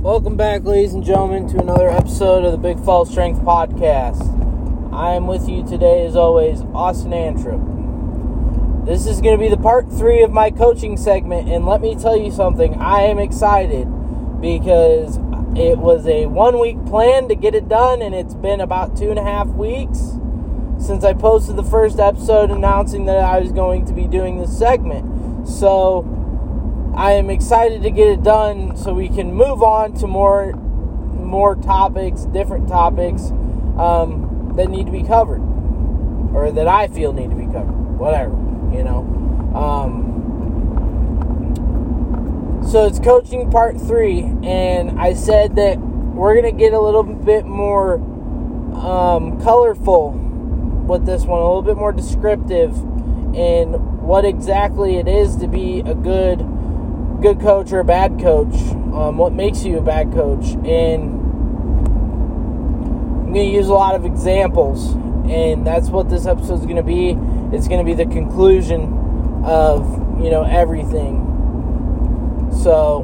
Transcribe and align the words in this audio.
Welcome 0.00 0.38
back, 0.38 0.64
ladies 0.64 0.94
and 0.94 1.04
gentlemen, 1.04 1.46
to 1.48 1.58
another 1.58 1.90
episode 1.90 2.46
of 2.46 2.52
the 2.52 2.56
Big 2.56 2.82
Fall 2.82 3.04
Strength 3.04 3.42
Podcast. 3.42 4.94
I 4.94 5.12
am 5.12 5.26
with 5.26 5.46
you 5.46 5.62
today, 5.62 6.06
as 6.06 6.16
always, 6.16 6.62
Austin 6.72 7.12
Antrim. 7.12 8.82
This 8.86 9.04
is 9.06 9.20
going 9.20 9.38
to 9.38 9.44
be 9.44 9.50
the 9.50 9.58
part 9.58 9.92
three 9.92 10.22
of 10.22 10.30
my 10.30 10.50
coaching 10.52 10.96
segment, 10.96 11.50
and 11.50 11.66
let 11.66 11.82
me 11.82 11.96
tell 11.96 12.16
you 12.16 12.30
something. 12.30 12.76
I 12.76 13.02
am 13.02 13.18
excited 13.18 13.84
because 14.40 15.18
it 15.54 15.76
was 15.76 16.06
a 16.06 16.24
one 16.24 16.58
week 16.58 16.82
plan 16.86 17.28
to 17.28 17.34
get 17.34 17.54
it 17.54 17.68
done, 17.68 18.00
and 18.00 18.14
it's 18.14 18.32
been 18.32 18.62
about 18.62 18.96
two 18.96 19.10
and 19.10 19.18
a 19.18 19.22
half 19.22 19.48
weeks 19.48 19.98
since 20.78 21.04
I 21.04 21.12
posted 21.12 21.56
the 21.56 21.62
first 21.62 21.98
episode 21.98 22.50
announcing 22.50 23.04
that 23.04 23.18
I 23.18 23.38
was 23.38 23.52
going 23.52 23.84
to 23.84 23.92
be 23.92 24.06
doing 24.06 24.38
this 24.38 24.58
segment. 24.58 25.46
So, 25.46 26.19
I 27.00 27.12
am 27.12 27.30
excited 27.30 27.82
to 27.84 27.90
get 27.90 28.08
it 28.08 28.22
done 28.22 28.76
so 28.76 28.92
we 28.92 29.08
can 29.08 29.32
move 29.32 29.62
on 29.62 29.94
to 30.00 30.06
more 30.06 30.52
more 30.52 31.56
topics, 31.56 32.26
different 32.26 32.68
topics 32.68 33.30
um, 33.78 34.52
that 34.56 34.68
need 34.68 34.84
to 34.84 34.92
be 34.92 35.02
covered, 35.02 35.40
or 36.34 36.52
that 36.52 36.68
I 36.68 36.88
feel 36.88 37.14
need 37.14 37.30
to 37.30 37.36
be 37.36 37.46
covered. 37.46 37.72
Whatever, 37.98 38.32
you 38.76 38.84
know. 38.84 38.98
Um, 39.56 39.88
so 42.68 42.86
it's 42.86 42.98
coaching 42.98 43.50
part 43.50 43.80
three, 43.80 44.20
and 44.42 45.00
I 45.00 45.14
said 45.14 45.56
that 45.56 45.78
we're 45.78 46.34
gonna 46.34 46.52
get 46.52 46.74
a 46.74 46.80
little 46.80 47.04
bit 47.04 47.46
more 47.46 47.94
um, 48.74 49.40
colorful 49.40 50.10
with 50.86 51.06
this 51.06 51.24
one, 51.24 51.40
a 51.40 51.46
little 51.46 51.62
bit 51.62 51.78
more 51.78 51.92
descriptive 51.92 52.76
in 53.34 53.72
what 54.04 54.26
exactly 54.26 54.96
it 54.96 55.08
is 55.08 55.36
to 55.36 55.48
be 55.48 55.80
a 55.80 55.94
good 55.94 56.46
good 57.20 57.40
coach 57.40 57.70
or 57.72 57.80
a 57.80 57.84
bad 57.84 58.18
coach, 58.18 58.54
um, 58.94 59.18
what 59.18 59.32
makes 59.32 59.64
you 59.64 59.78
a 59.78 59.82
bad 59.82 60.12
coach, 60.12 60.46
and 60.66 61.20
I'm 63.30 63.34
going 63.34 63.50
to 63.50 63.54
use 63.54 63.68
a 63.68 63.74
lot 63.74 63.94
of 63.94 64.04
examples, 64.04 64.94
and 65.30 65.66
that's 65.66 65.88
what 65.88 66.08
this 66.08 66.26
episode 66.26 66.60
is 66.60 66.64
going 66.64 66.76
to 66.76 66.82
be. 66.82 67.10
It's 67.54 67.68
going 67.68 67.78
to 67.78 67.84
be 67.84 67.94
the 67.94 68.10
conclusion 68.10 69.42
of 69.44 70.22
you 70.22 70.30
know 70.30 70.42
everything. 70.42 71.26
So, 72.62 73.02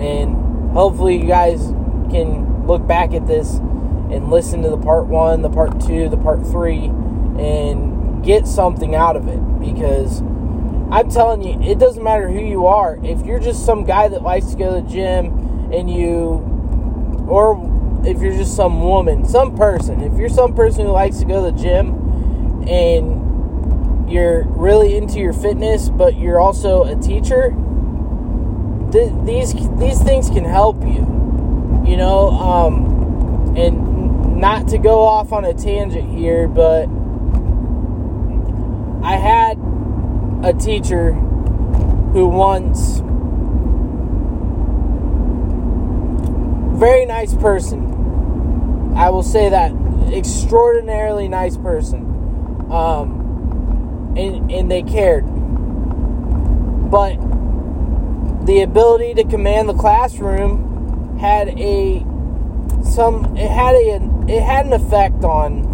and 0.00 0.70
hopefully 0.72 1.16
you 1.20 1.26
guys 1.26 1.60
can 2.10 2.66
look 2.66 2.86
back 2.86 3.12
at 3.12 3.26
this 3.26 3.56
and 3.56 4.30
listen 4.30 4.62
to 4.62 4.70
the 4.70 4.78
part 4.78 5.06
one, 5.06 5.42
the 5.42 5.50
part 5.50 5.80
two, 5.80 6.08
the 6.08 6.16
part 6.16 6.44
three, 6.46 6.86
and 6.86 8.24
get 8.24 8.46
something 8.46 8.94
out 8.94 9.16
of 9.16 9.28
it 9.28 9.40
because 9.60 10.22
I'm 10.90 11.08
telling 11.08 11.42
you, 11.42 11.60
it 11.62 11.78
doesn't 11.78 12.02
matter 12.02 12.28
who 12.28 12.40
you 12.40 12.66
are. 12.66 12.98
If 13.04 13.24
you're 13.24 13.38
just 13.38 13.64
some 13.64 13.84
guy 13.84 14.08
that 14.08 14.22
likes 14.22 14.46
to 14.46 14.56
go 14.56 14.74
to 14.74 14.80
the 14.84 14.92
gym 14.92 15.26
and 15.72 15.88
you, 15.88 16.44
or 17.28 18.02
if 18.04 18.20
you're 18.20 18.32
just 18.36 18.56
some 18.56 18.82
woman, 18.82 19.24
some 19.24 19.56
person, 19.56 20.00
if 20.00 20.18
you're 20.18 20.28
some 20.28 20.54
person 20.54 20.86
who 20.86 20.92
likes 20.92 21.18
to 21.18 21.24
go 21.26 21.44
to 21.44 21.56
the 21.56 21.62
gym 21.62 22.68
and 22.68 24.10
you're 24.10 24.44
really 24.46 24.96
into 24.96 25.20
your 25.20 25.32
fitness, 25.32 25.88
but 25.88 26.16
you're 26.16 26.40
also 26.40 26.82
a 26.82 26.96
teacher, 26.96 27.54
th- 28.90 29.12
these 29.24 29.54
these 29.78 30.02
things 30.02 30.28
can 30.28 30.44
help 30.44 30.82
you. 30.82 31.06
You 31.86 31.96
know, 31.96 32.30
um, 32.30 33.56
and 33.56 34.40
not 34.40 34.68
to 34.68 34.78
go 34.78 35.00
off 35.00 35.32
on 35.32 35.44
a 35.44 35.54
tangent 35.54 36.10
here, 36.16 36.48
but 36.48 36.88
I 39.04 39.16
had 39.16 39.59
a 40.42 40.52
teacher 40.54 41.12
who 41.12 42.26
once 42.28 43.02
very 46.80 47.04
nice 47.04 47.34
person. 47.34 48.94
I 48.96 49.10
will 49.10 49.22
say 49.22 49.50
that 49.50 49.72
extraordinarily 50.12 51.28
nice 51.28 51.58
person. 51.58 52.06
Um, 52.70 54.14
and 54.16 54.50
and 54.50 54.70
they 54.70 54.82
cared. 54.82 55.24
But 56.90 57.16
the 58.46 58.62
ability 58.62 59.14
to 59.14 59.24
command 59.24 59.68
the 59.68 59.74
classroom 59.74 61.18
had 61.18 61.48
a 61.58 62.00
some 62.82 63.36
it 63.36 63.50
had 63.50 63.74
a 63.74 63.96
it 64.26 64.42
had 64.42 64.66
an 64.66 64.72
effect 64.72 65.22
on 65.22 65.64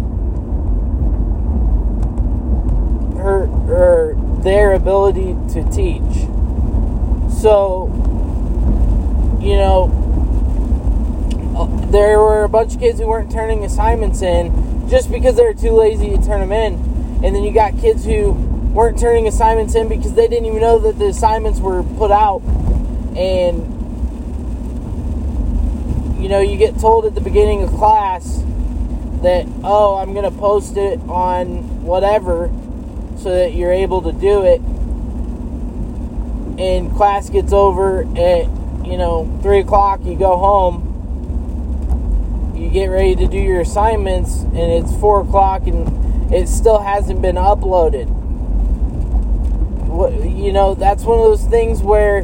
her 3.17 3.47
her 3.65 4.26
their 4.43 4.73
ability 4.73 5.35
to 5.53 5.63
teach. 5.71 6.27
So, 7.41 7.87
you 9.41 9.55
know, 9.55 9.91
uh, 11.55 11.91
there 11.91 12.19
were 12.19 12.43
a 12.43 12.49
bunch 12.49 12.73
of 12.75 12.79
kids 12.79 12.99
who 12.99 13.07
weren't 13.07 13.31
turning 13.31 13.63
assignments 13.63 14.21
in 14.21 14.89
just 14.89 15.11
because 15.11 15.35
they 15.35 15.43
were 15.43 15.53
too 15.53 15.71
lazy 15.71 16.09
to 16.09 16.17
turn 16.17 16.39
them 16.39 16.51
in. 16.51 16.73
And 17.23 17.35
then 17.35 17.43
you 17.43 17.51
got 17.51 17.77
kids 17.79 18.05
who 18.05 18.31
weren't 18.31 18.99
turning 18.99 19.27
assignments 19.27 19.75
in 19.75 19.87
because 19.87 20.13
they 20.13 20.27
didn't 20.27 20.45
even 20.45 20.61
know 20.61 20.79
that 20.79 20.99
the 20.99 21.05
assignments 21.05 21.59
were 21.59 21.83
put 21.83 22.11
out. 22.11 22.41
And, 23.17 23.73
you 26.21 26.29
know, 26.29 26.39
you 26.39 26.57
get 26.57 26.79
told 26.79 27.05
at 27.05 27.15
the 27.15 27.21
beginning 27.21 27.63
of 27.63 27.71
class 27.71 28.43
that, 29.21 29.47
oh, 29.63 29.95
I'm 29.97 30.13
going 30.13 30.31
to 30.31 30.37
post 30.39 30.77
it 30.77 30.99
on 31.09 31.83
whatever 31.83 32.51
so 33.17 33.29
that 33.29 33.53
you're 33.53 33.71
able 33.71 34.01
to 34.01 34.11
do 34.11 34.43
it. 34.43 34.61
And 36.59 36.95
class 36.95 37.29
gets 37.29 37.53
over 37.53 38.01
at, 38.17 38.45
you 38.85 38.97
know, 38.97 39.39
3 39.41 39.59
o'clock, 39.59 40.01
you 40.03 40.15
go 40.17 40.37
home, 40.37 40.83
you 42.55 42.69
get 42.69 42.87
ready 42.87 43.15
to 43.15 43.27
do 43.27 43.37
your 43.37 43.61
assignments, 43.61 44.41
and 44.41 44.57
it's 44.57 44.95
4 44.95 45.21
o'clock 45.21 45.67
and 45.67 46.33
it 46.33 46.47
still 46.47 46.79
hasn't 46.79 47.21
been 47.21 47.35
uploaded. 47.35 48.07
You 50.37 50.51
know, 50.51 50.75
that's 50.75 51.03
one 51.03 51.19
of 51.19 51.25
those 51.25 51.45
things 51.45 51.81
where, 51.81 52.19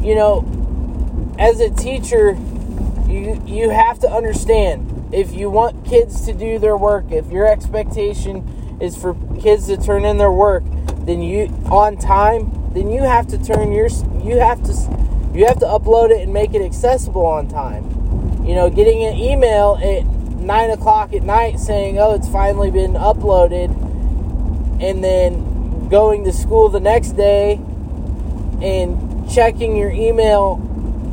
you 0.00 0.14
know, 0.14 0.44
as 1.38 1.60
a 1.60 1.70
teacher, 1.70 2.32
you, 3.06 3.42
you 3.46 3.70
have 3.70 3.98
to 4.00 4.10
understand 4.10 4.90
if 5.12 5.32
you 5.32 5.50
want 5.50 5.84
kids 5.84 6.24
to 6.26 6.32
do 6.32 6.58
their 6.58 6.76
work, 6.76 7.12
if 7.12 7.30
your 7.30 7.46
expectation 7.46 8.63
is 8.80 8.96
for 8.96 9.14
kids 9.40 9.66
to 9.66 9.76
turn 9.76 10.04
in 10.04 10.18
their 10.18 10.30
work, 10.32 10.64
then 11.00 11.22
you 11.22 11.46
on 11.70 11.96
time, 11.96 12.70
then 12.72 12.90
you 12.90 13.02
have 13.02 13.26
to 13.28 13.38
turn 13.42 13.72
your 13.72 13.88
you 14.22 14.38
have 14.38 14.62
to 14.64 14.72
you 15.34 15.46
have 15.46 15.58
to 15.58 15.66
upload 15.66 16.10
it 16.10 16.22
and 16.22 16.32
make 16.32 16.54
it 16.54 16.62
accessible 16.62 17.26
on 17.26 17.48
time. 17.48 17.84
You 18.44 18.54
know, 18.54 18.70
getting 18.70 19.02
an 19.04 19.16
email 19.16 19.78
at 19.82 20.04
nine 20.40 20.70
o'clock 20.70 21.12
at 21.12 21.22
night 21.22 21.58
saying, 21.58 21.98
"Oh, 21.98 22.14
it's 22.14 22.28
finally 22.28 22.70
been 22.70 22.92
uploaded," 22.92 23.70
and 24.80 25.02
then 25.02 25.88
going 25.88 26.24
to 26.24 26.32
school 26.32 26.68
the 26.68 26.80
next 26.80 27.12
day 27.12 27.60
and 28.60 29.30
checking 29.30 29.76
your 29.76 29.90
email 29.90 30.60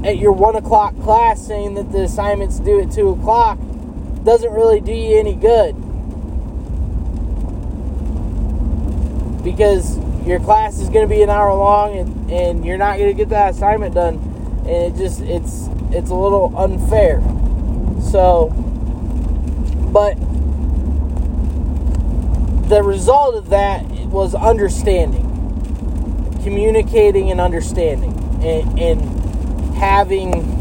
at 0.03 0.17
your 0.17 0.31
one 0.31 0.55
o'clock 0.55 0.99
class 1.01 1.45
saying 1.45 1.75
that 1.75 1.91
the 1.91 2.03
assignment's 2.03 2.59
due 2.59 2.81
at 2.81 2.91
two 2.91 3.09
o'clock 3.09 3.57
doesn't 4.23 4.51
really 4.51 4.79
do 4.79 4.91
you 4.91 5.17
any 5.17 5.35
good. 5.35 5.75
Because 9.43 9.97
your 10.25 10.39
class 10.39 10.79
is 10.79 10.89
going 10.89 11.07
to 11.07 11.13
be 11.13 11.21
an 11.21 11.29
hour 11.29 11.53
long 11.53 11.97
and, 11.97 12.31
and 12.31 12.65
you're 12.65 12.77
not 12.77 12.97
going 12.97 13.09
to 13.09 13.15
get 13.15 13.29
that 13.29 13.51
assignment 13.51 13.95
done 13.95 14.15
and 14.67 14.93
it 14.93 14.97
just 14.97 15.21
it's 15.21 15.67
it's 15.91 16.09
a 16.09 16.15
little 16.15 16.53
unfair. 16.57 17.21
So 18.11 18.49
but 19.91 20.15
the 22.69 22.81
result 22.83 23.35
of 23.35 23.49
that 23.49 23.83
was 24.07 24.33
understanding 24.33 25.27
communicating 26.43 27.29
and 27.29 27.39
understanding 27.39 28.11
and, 28.41 28.79
and 28.79 29.75
having 29.75 30.59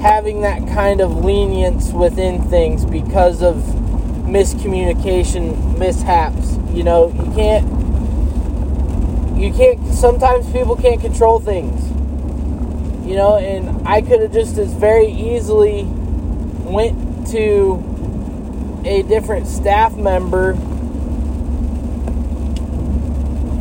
having 0.00 0.40
that 0.42 0.66
kind 0.68 1.00
of 1.00 1.24
lenience 1.24 1.90
within 1.92 2.42
things 2.48 2.84
because 2.84 3.42
of 3.42 3.56
miscommunication 4.26 5.78
mishaps 5.78 6.56
you 6.72 6.82
know, 6.84 7.08
you 7.12 7.32
can't 7.34 7.82
you 9.38 9.52
can't 9.52 9.94
sometimes 9.94 10.50
people 10.52 10.76
can't 10.76 11.00
control 11.00 11.40
things. 11.40 11.88
You 13.06 13.16
know, 13.16 13.36
and 13.36 13.86
I 13.86 14.00
could 14.00 14.20
have 14.20 14.32
just 14.32 14.56
as 14.58 14.72
very 14.72 15.08
easily 15.08 15.84
went 15.84 17.26
to 17.28 18.82
a 18.84 19.02
different 19.02 19.46
staff 19.46 19.94
member 19.96 20.52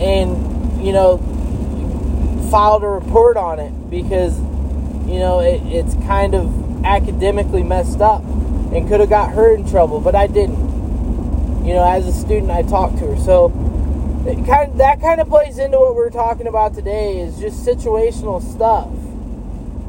and 0.02 0.84
you 0.84 0.92
know 0.92 1.18
filed 2.50 2.84
a 2.84 2.88
report 2.88 3.38
on 3.38 3.60
it 3.60 3.72
because 3.90 4.40
you 5.08 5.20
know 5.20 5.40
it, 5.40 5.62
it's 5.66 5.94
kind 6.06 6.34
of 6.34 6.86
academically 6.86 7.64
messed 7.64 8.02
up 8.02 8.24
and 8.24 8.88
could 8.88 9.00
have 9.00 9.10
got 9.10 9.32
her 9.32 9.54
in 9.54 9.70
trouble 9.70 10.00
but 10.00 10.16
i 10.16 10.26
didn't 10.26 10.71
you 11.64 11.74
know, 11.74 11.84
as 11.84 12.08
a 12.08 12.14
student, 12.14 12.52
I 12.52 12.64
talked 12.64 12.98
to 13.00 13.08
her. 13.08 13.18
So 13.18 13.50
kind 14.46 14.72
of, 14.72 14.78
that 14.78 15.02
kind 15.02 15.22
of 15.22 15.28
plays 15.28 15.58
into 15.58 15.80
what 15.80 15.96
we're 15.96 16.10
talking 16.10 16.48
about 16.48 16.74
today 16.74 17.20
is 17.20 17.40
just 17.40 17.66
situational 17.66 18.42
stuff. 18.42 18.90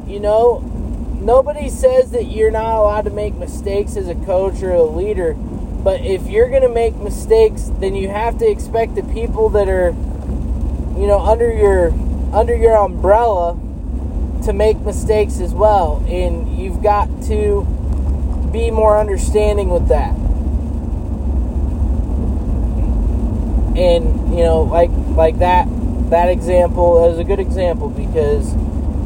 you 0.07 0.19
know, 0.19 0.59
nobody 1.21 1.69
says 1.69 2.11
that 2.11 2.25
you're 2.25 2.51
not 2.51 2.75
allowed 2.77 3.05
to 3.05 3.09
make 3.09 3.35
mistakes 3.35 3.95
as 3.95 4.07
a 4.07 4.15
coach 4.15 4.61
or 4.61 4.71
a 4.71 4.83
leader. 4.83 5.33
But 5.33 6.01
if 6.01 6.27
you're 6.27 6.49
going 6.49 6.61
to 6.61 6.69
make 6.69 6.95
mistakes, 6.95 7.71
then 7.79 7.95
you 7.95 8.09
have 8.09 8.37
to 8.39 8.49
expect 8.49 8.95
the 8.95 9.03
people 9.03 9.49
that 9.49 9.67
are, 9.67 9.89
you 10.99 11.07
know, 11.07 11.19
under 11.19 11.51
your 11.51 11.93
under 12.33 12.55
your 12.55 12.75
umbrella 12.77 13.53
to 14.45 14.53
make 14.53 14.79
mistakes 14.79 15.39
as 15.39 15.53
well. 15.53 16.03
And 16.07 16.57
you've 16.57 16.81
got 16.81 17.07
to 17.23 17.65
be 18.51 18.71
more 18.71 18.99
understanding 18.99 19.69
with 19.69 19.87
that. 19.89 20.15
And 23.75 24.35
you 24.37 24.43
know, 24.43 24.61
like 24.63 24.91
like 25.15 25.39
that 25.39 25.67
that 26.09 26.29
example 26.29 27.09
is 27.11 27.17
a 27.17 27.23
good 27.23 27.39
example 27.39 27.89
because 27.89 28.53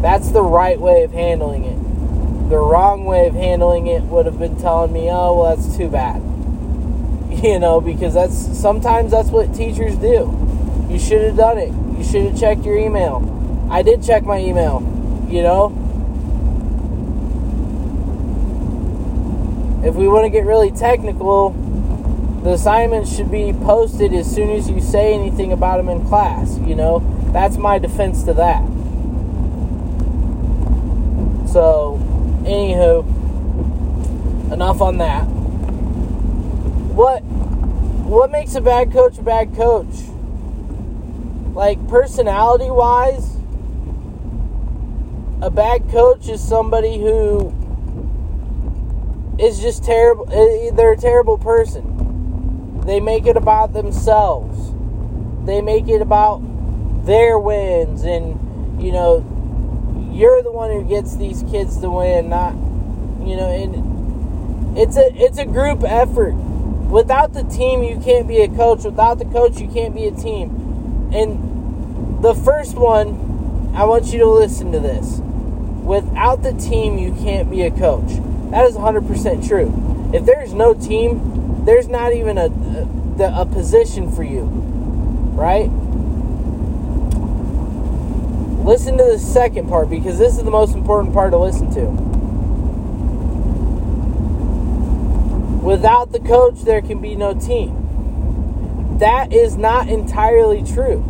that's 0.02 0.32
the 0.32 0.42
right 0.42 0.80
way 0.80 1.04
of 1.04 1.12
handling 1.12 1.64
it. 1.64 2.50
The 2.50 2.58
wrong 2.58 3.06
way 3.06 3.28
of 3.28 3.34
handling 3.34 3.88
it 3.88 4.04
would 4.04 4.26
have 4.26 4.40
been 4.40 4.58
telling 4.58 4.94
me, 4.94 5.10
"Oh, 5.10 5.40
well, 5.40 5.56
that's 5.56 5.76
too 5.78 5.90
bad." 5.90 6.22
You 7.44 7.60
know, 7.60 7.80
because 7.82 8.16
that's 8.16 8.36
sometimes 8.58 9.12
that's 9.12 9.30
what 9.30 9.54
teachers 9.54 9.96
do. 9.98 10.34
You 10.90 10.98
should 10.98 11.22
have 11.22 11.38
done 11.38 11.58
it. 11.60 11.72
You 11.98 12.04
should 12.04 12.24
have 12.32 12.40
checked 12.40 12.66
your 12.66 12.78
email. 12.78 13.22
I 13.70 13.84
did 13.84 14.02
check 14.02 14.24
my 14.24 14.40
email. 14.40 14.82
You 15.30 15.44
know, 15.44 15.68
if 19.84 19.96
we 19.96 20.08
want 20.08 20.26
to 20.26 20.30
get 20.30 20.46
really 20.46 20.72
technical, 20.72 21.52
the 22.48 22.54
assignments 22.54 23.14
should 23.14 23.30
be 23.30 23.52
posted 23.52 24.14
as 24.14 24.34
soon 24.34 24.50
as 24.52 24.70
you 24.70 24.80
say 24.80 25.14
anything 25.14 25.52
about 25.52 25.76
them 25.76 25.90
in 25.90 26.08
class. 26.08 26.58
You 26.60 26.76
know, 26.76 27.00
that's 27.34 27.58
my 27.58 27.78
defense 27.78 28.24
to 28.24 28.34
that. 28.36 28.64
So, 31.52 32.00
anywho, 32.44 33.04
enough 34.54 34.80
on 34.80 34.98
that. 35.00 35.24
What 36.96 37.20
what 37.20 38.32
makes 38.32 38.56
a 38.56 38.62
bad 38.62 38.94
coach 38.94 39.18
a 39.18 39.24
bad 39.24 39.54
coach? 39.54 39.94
Like 41.54 41.86
personality 41.90 42.72
wise, 42.72 43.36
a 45.42 45.50
bad 45.50 45.90
coach 45.90 46.30
is 46.30 46.42
somebody 46.42 46.98
who 46.98 47.54
is 49.38 49.60
just 49.60 49.84
terrible. 49.84 50.30
Eh, 50.32 50.72
they're 50.72 50.94
a 50.94 50.98
terrible 50.98 51.38
person. 51.38 52.07
They 52.88 53.02
make 53.02 53.26
it 53.26 53.36
about 53.36 53.74
themselves. 53.74 54.72
They 55.46 55.62
make 55.62 55.90
it 55.90 56.02
about 56.02 56.40
their 57.06 57.38
wins, 57.38 58.04
and 58.04 58.82
you 58.82 58.94
know, 58.94 59.26
you're 60.14 60.42
the 60.42 60.54
one 60.54 60.72
who 60.72 60.86
gets 60.86 61.18
these 61.18 61.44
kids 61.52 61.78
to 61.82 61.90
win, 61.90 62.30
not 62.30 62.54
you 63.28 63.36
know. 63.36 63.50
And 63.52 64.78
it's 64.78 64.96
a 64.96 65.14
it's 65.22 65.38
a 65.38 65.46
group 65.46 65.84
effort. 65.84 66.32
Without 66.32 67.34
the 67.34 67.44
team, 67.44 67.84
you 67.84 68.00
can't 68.00 68.26
be 68.26 68.40
a 68.40 68.48
coach. 68.48 68.86
Without 68.86 69.20
the 69.20 69.26
coach, 69.26 69.60
you 69.60 69.68
can't 69.68 69.94
be 69.94 70.06
a 70.06 70.12
team. 70.12 71.12
And 71.14 72.24
the 72.24 72.34
first 72.34 72.76
one, 72.76 73.74
I 73.76 73.84
want 73.84 74.14
you 74.14 74.20
to 74.20 74.30
listen 74.30 74.72
to 74.72 74.80
this. 74.80 75.20
Without 75.84 76.42
the 76.42 76.54
team, 76.54 76.98
you 76.98 77.12
can't 77.12 77.52
be 77.52 77.64
a 77.64 77.72
coach. 77.72 78.08
That 78.52 78.64
is 78.64 78.76
100% 78.76 79.46
true. 79.46 80.12
If 80.14 80.26
there's 80.26 80.54
no 80.54 80.74
team, 80.74 81.38
there's 81.68 81.90
not 81.90 82.14
even 82.14 82.38
a, 82.38 82.46
a, 83.20 83.42
a 83.42 83.46
position 83.46 84.10
for 84.10 84.24
you, 84.24 84.44
right? 85.36 85.70
Listen 88.64 88.98
to 88.98 89.04
the 89.04 89.20
second 89.20 89.68
part 89.68 89.90
because 89.90 90.18
this 90.18 90.38
is 90.38 90.44
the 90.44 90.52
most 90.52 90.76
important 90.76 91.14
part 91.14 91.32
to 91.32 91.38
listen 91.38 91.70
to. 91.74 91.86
Without 95.62 96.14
the 96.14 96.22
coach, 96.22 96.62
there 96.62 96.82
can 96.82 97.02
be 97.02 97.16
no 97.16 97.34
team. 97.34 98.98
That 99.00 99.34
is 99.34 99.58
not 99.58 99.90
entirely 99.90 100.64
true. 100.64 101.04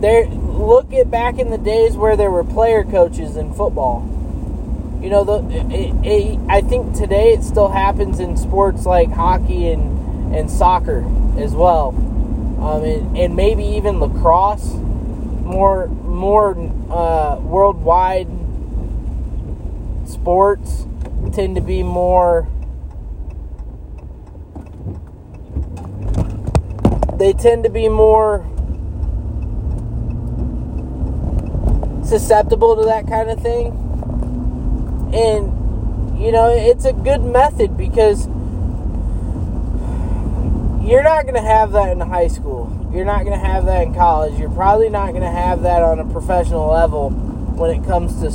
There, 0.00 0.26
look 0.26 0.92
at 0.92 1.12
back 1.12 1.38
in 1.38 1.50
the 1.50 1.58
days 1.58 1.96
where 1.96 2.16
there 2.16 2.32
were 2.32 2.42
player 2.42 2.82
coaches 2.82 3.36
in 3.36 3.54
football 3.54 4.11
you 5.02 5.10
know, 5.10 5.24
the 5.24 5.44
it, 5.74 5.94
it, 6.06 6.38
I 6.48 6.60
think 6.60 6.94
today 6.94 7.32
it 7.32 7.42
still 7.42 7.68
happens 7.68 8.20
in 8.20 8.36
sports 8.36 8.86
like 8.86 9.10
hockey 9.10 9.68
and 9.68 10.34
and 10.34 10.48
soccer 10.48 11.04
as 11.36 11.52
well, 11.52 11.88
um, 12.60 12.84
and, 12.84 13.18
and 13.18 13.36
maybe 13.36 13.64
even 13.64 13.98
lacrosse. 13.98 14.74
More 15.42 15.88
more 15.88 16.56
uh, 16.88 17.40
worldwide 17.42 18.28
sports 20.06 20.86
tend 21.32 21.56
to 21.56 21.60
be 21.60 21.82
more. 21.82 22.46
They 27.16 27.32
tend 27.32 27.64
to 27.64 27.70
be 27.70 27.88
more 27.88 28.46
susceptible 32.04 32.76
to 32.76 32.84
that 32.84 33.08
kind 33.08 33.28
of 33.30 33.40
thing 33.40 33.81
and, 35.12 36.18
you 36.18 36.32
know, 36.32 36.48
it's 36.48 36.86
a 36.86 36.92
good 36.92 37.22
method 37.22 37.76
because 37.76 38.26
you're 40.82 41.02
not 41.02 41.24
going 41.24 41.34
to 41.34 41.42
have 41.42 41.72
that 41.72 41.90
in 41.90 42.00
high 42.00 42.28
school. 42.28 42.90
You're 42.92 43.04
not 43.04 43.24
going 43.24 43.38
to 43.38 43.46
have 43.46 43.66
that 43.66 43.86
in 43.86 43.94
college. 43.94 44.38
You're 44.38 44.50
probably 44.50 44.88
not 44.88 45.10
going 45.10 45.22
to 45.22 45.30
have 45.30 45.62
that 45.62 45.82
on 45.82 45.98
a 45.98 46.04
professional 46.04 46.70
level 46.70 47.10
when 47.10 47.70
it 47.70 47.86
comes 47.86 48.20
to 48.22 48.30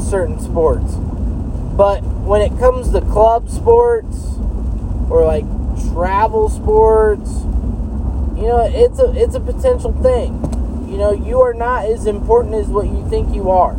certain 0.00 0.40
sports. 0.40 0.94
But 0.94 2.02
when 2.02 2.40
it 2.40 2.56
comes 2.58 2.92
to 2.92 3.00
club 3.00 3.50
sports 3.50 4.16
or 5.10 5.24
like 5.24 5.44
travel 5.92 6.48
sports, 6.48 7.30
you 8.36 8.48
know, 8.48 8.64
it's 8.68 8.98
a 8.98 9.12
it's 9.14 9.34
a 9.34 9.40
potential 9.40 9.92
thing. 10.02 10.88
You 10.90 10.98
know, 10.98 11.12
you 11.12 11.40
are 11.40 11.54
not 11.54 11.86
as 11.86 12.06
important 12.06 12.54
as 12.54 12.66
what 12.68 12.86
you 12.86 13.08
think 13.08 13.34
you 13.34 13.50
are 13.50 13.76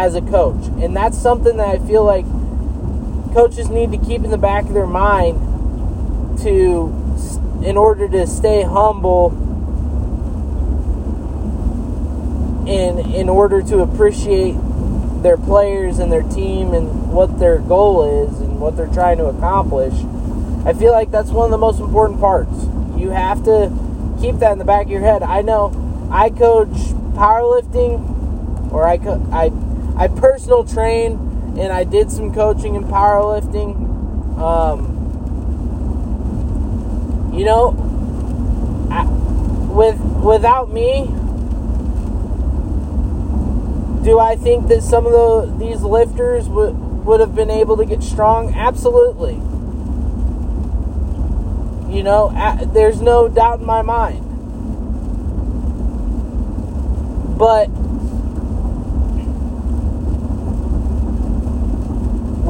as 0.00 0.14
a 0.14 0.22
coach. 0.22 0.64
And 0.82 0.96
that's 0.96 1.18
something 1.18 1.58
that 1.58 1.68
I 1.68 1.78
feel 1.86 2.04
like 2.04 2.24
coaches 3.34 3.68
need 3.68 3.92
to 3.92 3.98
keep 3.98 4.24
in 4.24 4.30
the 4.30 4.38
back 4.38 4.64
of 4.64 4.72
their 4.72 4.86
mind 4.86 5.38
to 6.40 6.96
in 7.62 7.76
order 7.76 8.08
to 8.08 8.26
stay 8.26 8.62
humble 8.62 9.28
and 12.66 13.14
in 13.14 13.28
order 13.28 13.60
to 13.60 13.80
appreciate 13.80 14.56
their 15.22 15.36
players 15.36 15.98
and 15.98 16.10
their 16.10 16.22
team 16.22 16.72
and 16.72 17.12
what 17.12 17.38
their 17.38 17.58
goal 17.58 18.24
is 18.24 18.40
and 18.40 18.58
what 18.58 18.78
they're 18.78 18.86
trying 18.86 19.18
to 19.18 19.26
accomplish. 19.26 19.92
I 20.64 20.72
feel 20.72 20.92
like 20.92 21.10
that's 21.10 21.28
one 21.28 21.44
of 21.44 21.50
the 21.50 21.58
most 21.58 21.78
important 21.78 22.20
parts. 22.20 22.64
You 22.96 23.10
have 23.10 23.44
to 23.44 23.70
keep 24.18 24.36
that 24.36 24.52
in 24.52 24.58
the 24.58 24.64
back 24.64 24.86
of 24.86 24.90
your 24.90 25.02
head. 25.02 25.22
I 25.22 25.42
know 25.42 26.08
I 26.10 26.30
coach 26.30 26.68
powerlifting 27.12 28.72
or 28.72 28.86
I 28.88 28.96
co- 28.96 29.26
I 29.30 29.50
I 30.00 30.08
personal 30.08 30.64
train 30.64 31.12
and 31.58 31.70
I 31.70 31.84
did 31.84 32.10
some 32.10 32.32
coaching 32.32 32.74
in 32.74 32.84
powerlifting. 32.84 33.76
Um, 34.38 34.96
you 37.34 37.44
know, 37.44 37.76
I, 38.90 39.04
with 39.70 40.00
without 40.24 40.70
me, 40.72 41.04
do 44.02 44.18
I 44.18 44.36
think 44.36 44.68
that 44.68 44.82
some 44.82 45.04
of 45.04 45.12
the 45.12 45.54
these 45.62 45.82
lifters 45.82 46.48
would 46.48 46.78
would 47.04 47.20
have 47.20 47.34
been 47.34 47.50
able 47.50 47.76
to 47.76 47.84
get 47.84 48.02
strong? 48.02 48.54
Absolutely. 48.54 49.34
You 51.94 52.02
know, 52.02 52.32
there's 52.72 53.02
no 53.02 53.28
doubt 53.28 53.60
in 53.60 53.66
my 53.66 53.82
mind. 53.82 54.24
But 57.38 57.68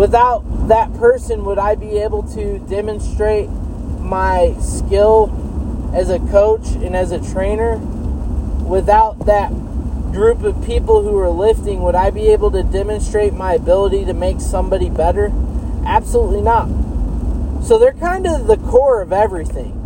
without 0.00 0.40
that 0.68 0.90
person, 0.94 1.44
would 1.44 1.58
I 1.58 1.74
be 1.74 1.98
able 1.98 2.22
to 2.32 2.58
demonstrate 2.60 3.50
my 3.50 4.56
skill 4.58 5.28
as 5.94 6.08
a 6.08 6.18
coach 6.30 6.68
and 6.68 6.96
as 6.96 7.12
a 7.12 7.20
trainer? 7.32 7.76
Without 7.76 9.26
that 9.26 9.50
group 10.10 10.42
of 10.42 10.64
people 10.64 11.02
who 11.02 11.18
are 11.18 11.28
lifting, 11.28 11.82
would 11.82 11.94
I 11.94 12.08
be 12.08 12.28
able 12.28 12.50
to 12.52 12.62
demonstrate 12.62 13.34
my 13.34 13.52
ability 13.52 14.06
to 14.06 14.14
make 14.14 14.40
somebody 14.40 14.88
better? 14.88 15.30
Absolutely 15.84 16.40
not. 16.40 16.68
So 17.62 17.78
they're 17.78 17.92
kind 17.92 18.26
of 18.26 18.46
the 18.46 18.56
core 18.56 19.02
of 19.02 19.12
everything. 19.12 19.76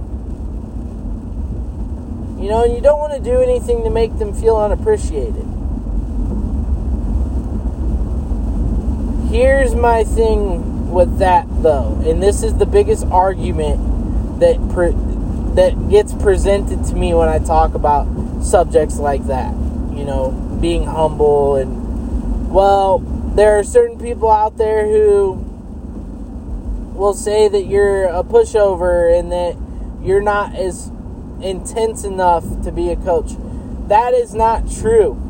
You 2.38 2.50
know, 2.50 2.62
and 2.62 2.72
you 2.72 2.80
don't 2.80 3.00
want 3.00 3.14
to 3.14 3.20
do 3.20 3.42
anything 3.42 3.82
to 3.82 3.90
make 3.90 4.16
them 4.20 4.32
feel 4.32 4.56
unappreciated. 4.58 5.53
Here's 9.34 9.74
my 9.74 10.04
thing 10.04 10.92
with 10.92 11.18
that 11.18 11.44
though, 11.60 12.00
and 12.06 12.22
this 12.22 12.44
is 12.44 12.54
the 12.54 12.66
biggest 12.66 13.04
argument 13.06 14.38
that 14.38 14.56
pre- 14.70 14.94
that 15.56 15.90
gets 15.90 16.12
presented 16.14 16.84
to 16.84 16.94
me 16.94 17.12
when 17.14 17.28
I 17.28 17.40
talk 17.40 17.74
about 17.74 18.06
subjects 18.44 18.96
like 18.98 19.26
that. 19.26 19.52
You 19.92 20.04
know, 20.04 20.30
being 20.60 20.84
humble 20.84 21.56
and 21.56 22.48
well, 22.48 23.00
there 23.34 23.58
are 23.58 23.64
certain 23.64 23.98
people 23.98 24.30
out 24.30 24.56
there 24.56 24.86
who 24.86 25.32
will 26.94 27.14
say 27.14 27.48
that 27.48 27.66
you're 27.66 28.04
a 28.04 28.22
pushover 28.22 29.18
and 29.18 29.32
that 29.32 29.56
you're 30.00 30.22
not 30.22 30.54
as 30.54 30.92
intense 31.42 32.04
enough 32.04 32.44
to 32.62 32.70
be 32.70 32.90
a 32.90 32.96
coach. 32.96 33.32
That 33.88 34.14
is 34.14 34.32
not 34.32 34.70
true. 34.70 35.20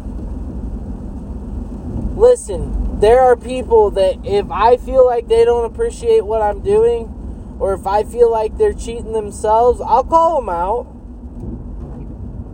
Listen, 2.17 2.84
there 3.05 3.21
are 3.21 3.37
people 3.37 3.91
that 3.91 4.17
if 4.25 4.51
I 4.51 4.79
feel 4.79 5.05
like 5.05 5.29
they 5.29 5.45
don't 5.45 5.67
appreciate 5.67 6.25
what 6.25 6.41
I'm 6.41 6.63
doing, 6.63 7.57
or 7.61 7.75
if 7.75 7.87
I 7.87 8.03
feel 8.03 8.31
like 8.31 8.57
they're 8.57 8.73
cheating 8.73 9.13
themselves, 9.13 9.79
I'll 9.83 10.05
call 10.05 10.41
them 10.41 10.49
out. 10.49 10.87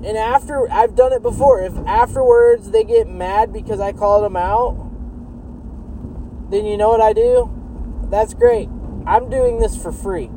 And 0.05 0.17
after 0.17 0.69
I've 0.69 0.97
done 0.97 1.13
it 1.13 1.23
before, 1.23 1.63
if 1.63 1.77
afterwards 1.87 2.73
they 2.73 2.83
get 2.83 3.07
mad 3.07 3.53
because 3.53 3.79
I 3.79 3.93
called 3.93 4.25
them 4.25 4.37
out, 4.37 4.75
then 6.51 6.67
you 6.67 6.77
know 6.77 6.89
what 6.89 7.01
I 7.01 7.13
do? 7.13 7.49
That's 8.11 8.35
great. 8.35 8.69
I'm 9.07 9.31
doing 9.31 9.61
this 9.61 9.81
for 9.81 9.93
free. 9.93 10.31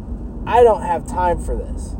I 0.45 0.61
don't 0.61 0.83
have 0.83 1.07
time 1.07 1.39
for 1.39 1.55
this. 1.55 1.95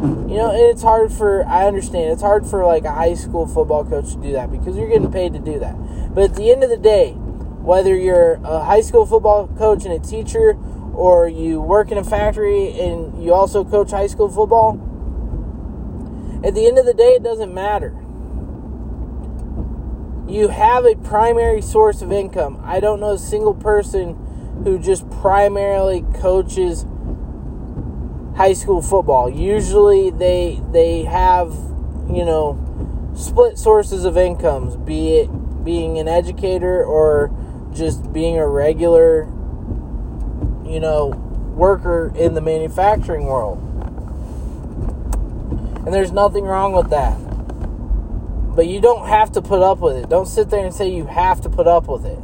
You 0.00 0.36
know, 0.36 0.50
and 0.50 0.60
it's 0.60 0.82
hard 0.82 1.12
for, 1.12 1.44
I 1.46 1.66
understand, 1.66 2.10
it's 2.12 2.22
hard 2.22 2.46
for 2.46 2.64
like 2.64 2.84
a 2.84 2.92
high 2.92 3.12
school 3.12 3.46
football 3.46 3.84
coach 3.84 4.14
to 4.14 4.22
do 4.22 4.32
that 4.32 4.50
because 4.50 4.74
you're 4.74 4.88
getting 4.88 5.12
paid 5.12 5.34
to 5.34 5.38
do 5.38 5.58
that. 5.58 5.76
But 6.14 6.30
at 6.30 6.36
the 6.36 6.50
end 6.50 6.64
of 6.64 6.70
the 6.70 6.78
day, 6.78 7.12
whether 7.12 7.94
you're 7.94 8.40
a 8.42 8.64
high 8.64 8.80
school 8.80 9.04
football 9.04 9.48
coach 9.58 9.84
and 9.84 9.92
a 9.92 9.98
teacher, 9.98 10.56
or 10.94 11.28
you 11.28 11.60
work 11.60 11.90
in 11.90 11.98
a 11.98 12.04
factory 12.04 12.80
and 12.80 13.22
you 13.22 13.34
also 13.34 13.62
coach 13.62 13.90
high 13.90 14.06
school 14.06 14.30
football, 14.30 14.80
at 16.42 16.54
the 16.54 16.66
end 16.66 16.78
of 16.78 16.86
the 16.86 16.94
day, 16.94 17.12
it 17.12 17.22
doesn't 17.22 17.52
matter. 17.52 17.90
You 20.26 20.48
have 20.48 20.86
a 20.86 20.94
primary 20.94 21.60
source 21.60 22.00
of 22.00 22.10
income. 22.10 22.58
I 22.64 22.80
don't 22.80 23.00
know 23.00 23.12
a 23.12 23.18
single 23.18 23.54
person 23.54 24.62
who 24.64 24.78
just 24.78 25.10
primarily 25.10 26.06
coaches 26.14 26.86
high 28.40 28.54
school 28.54 28.80
football. 28.80 29.28
Usually 29.28 30.08
they 30.10 30.62
they 30.72 31.02
have, 31.02 31.52
you 32.08 32.24
know, 32.24 33.12
split 33.14 33.58
sources 33.58 34.06
of 34.06 34.16
incomes, 34.16 34.76
be 34.76 35.16
it 35.16 35.64
being 35.64 35.98
an 35.98 36.08
educator 36.08 36.82
or 36.82 37.30
just 37.74 38.12
being 38.14 38.38
a 38.38 38.48
regular 38.48 39.28
you 40.70 40.78
know, 40.78 41.08
worker 41.54 42.12
in 42.14 42.34
the 42.34 42.40
manufacturing 42.40 43.26
world. 43.26 43.58
And 45.84 45.92
there's 45.92 46.12
nothing 46.12 46.44
wrong 46.44 46.72
with 46.72 46.90
that. 46.90 47.16
But 48.54 48.68
you 48.68 48.80
don't 48.80 49.08
have 49.08 49.32
to 49.32 49.42
put 49.42 49.60
up 49.60 49.80
with 49.80 49.96
it. 49.96 50.08
Don't 50.08 50.26
sit 50.26 50.48
there 50.48 50.64
and 50.64 50.74
say 50.74 50.88
you 50.88 51.06
have 51.06 51.40
to 51.42 51.50
put 51.50 51.66
up 51.66 51.88
with 51.88 52.06
it. 52.06 52.18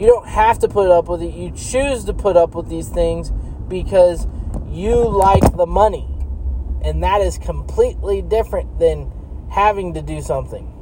You 0.00 0.06
don't 0.06 0.26
have 0.26 0.58
to 0.58 0.68
put 0.68 0.90
up 0.90 1.08
with 1.08 1.22
it. 1.22 1.32
You 1.32 1.50
choose 1.52 2.04
to 2.04 2.12
put 2.12 2.36
up 2.36 2.54
with 2.54 2.68
these 2.68 2.88
things 2.88 3.30
because 3.68 4.26
you 4.70 4.94
like 4.94 5.56
the 5.56 5.66
money. 5.66 6.06
And 6.82 7.02
that 7.02 7.20
is 7.20 7.38
completely 7.38 8.22
different 8.22 8.78
than 8.78 9.10
having 9.50 9.94
to 9.94 10.02
do 10.02 10.20
something. 10.20 10.72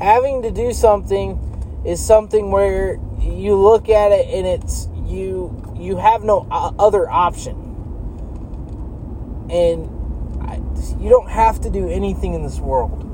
Having 0.00 0.42
to 0.42 0.50
do 0.50 0.72
something 0.72 1.82
is 1.84 2.04
something 2.04 2.50
where 2.50 3.00
you 3.20 3.54
look 3.56 3.88
at 3.88 4.12
it 4.12 4.26
and 4.28 4.46
it's 4.46 4.88
you 5.06 5.54
you 5.76 5.96
have 5.96 6.22
no 6.22 6.46
uh, 6.50 6.72
other 6.78 7.08
option. 7.08 7.54
And 9.50 9.98
you 11.00 11.08
don't 11.08 11.30
have 11.30 11.60
to 11.60 11.70
do 11.70 11.88
anything 11.88 12.34
in 12.34 12.42
this 12.42 12.58
world. 12.58 13.07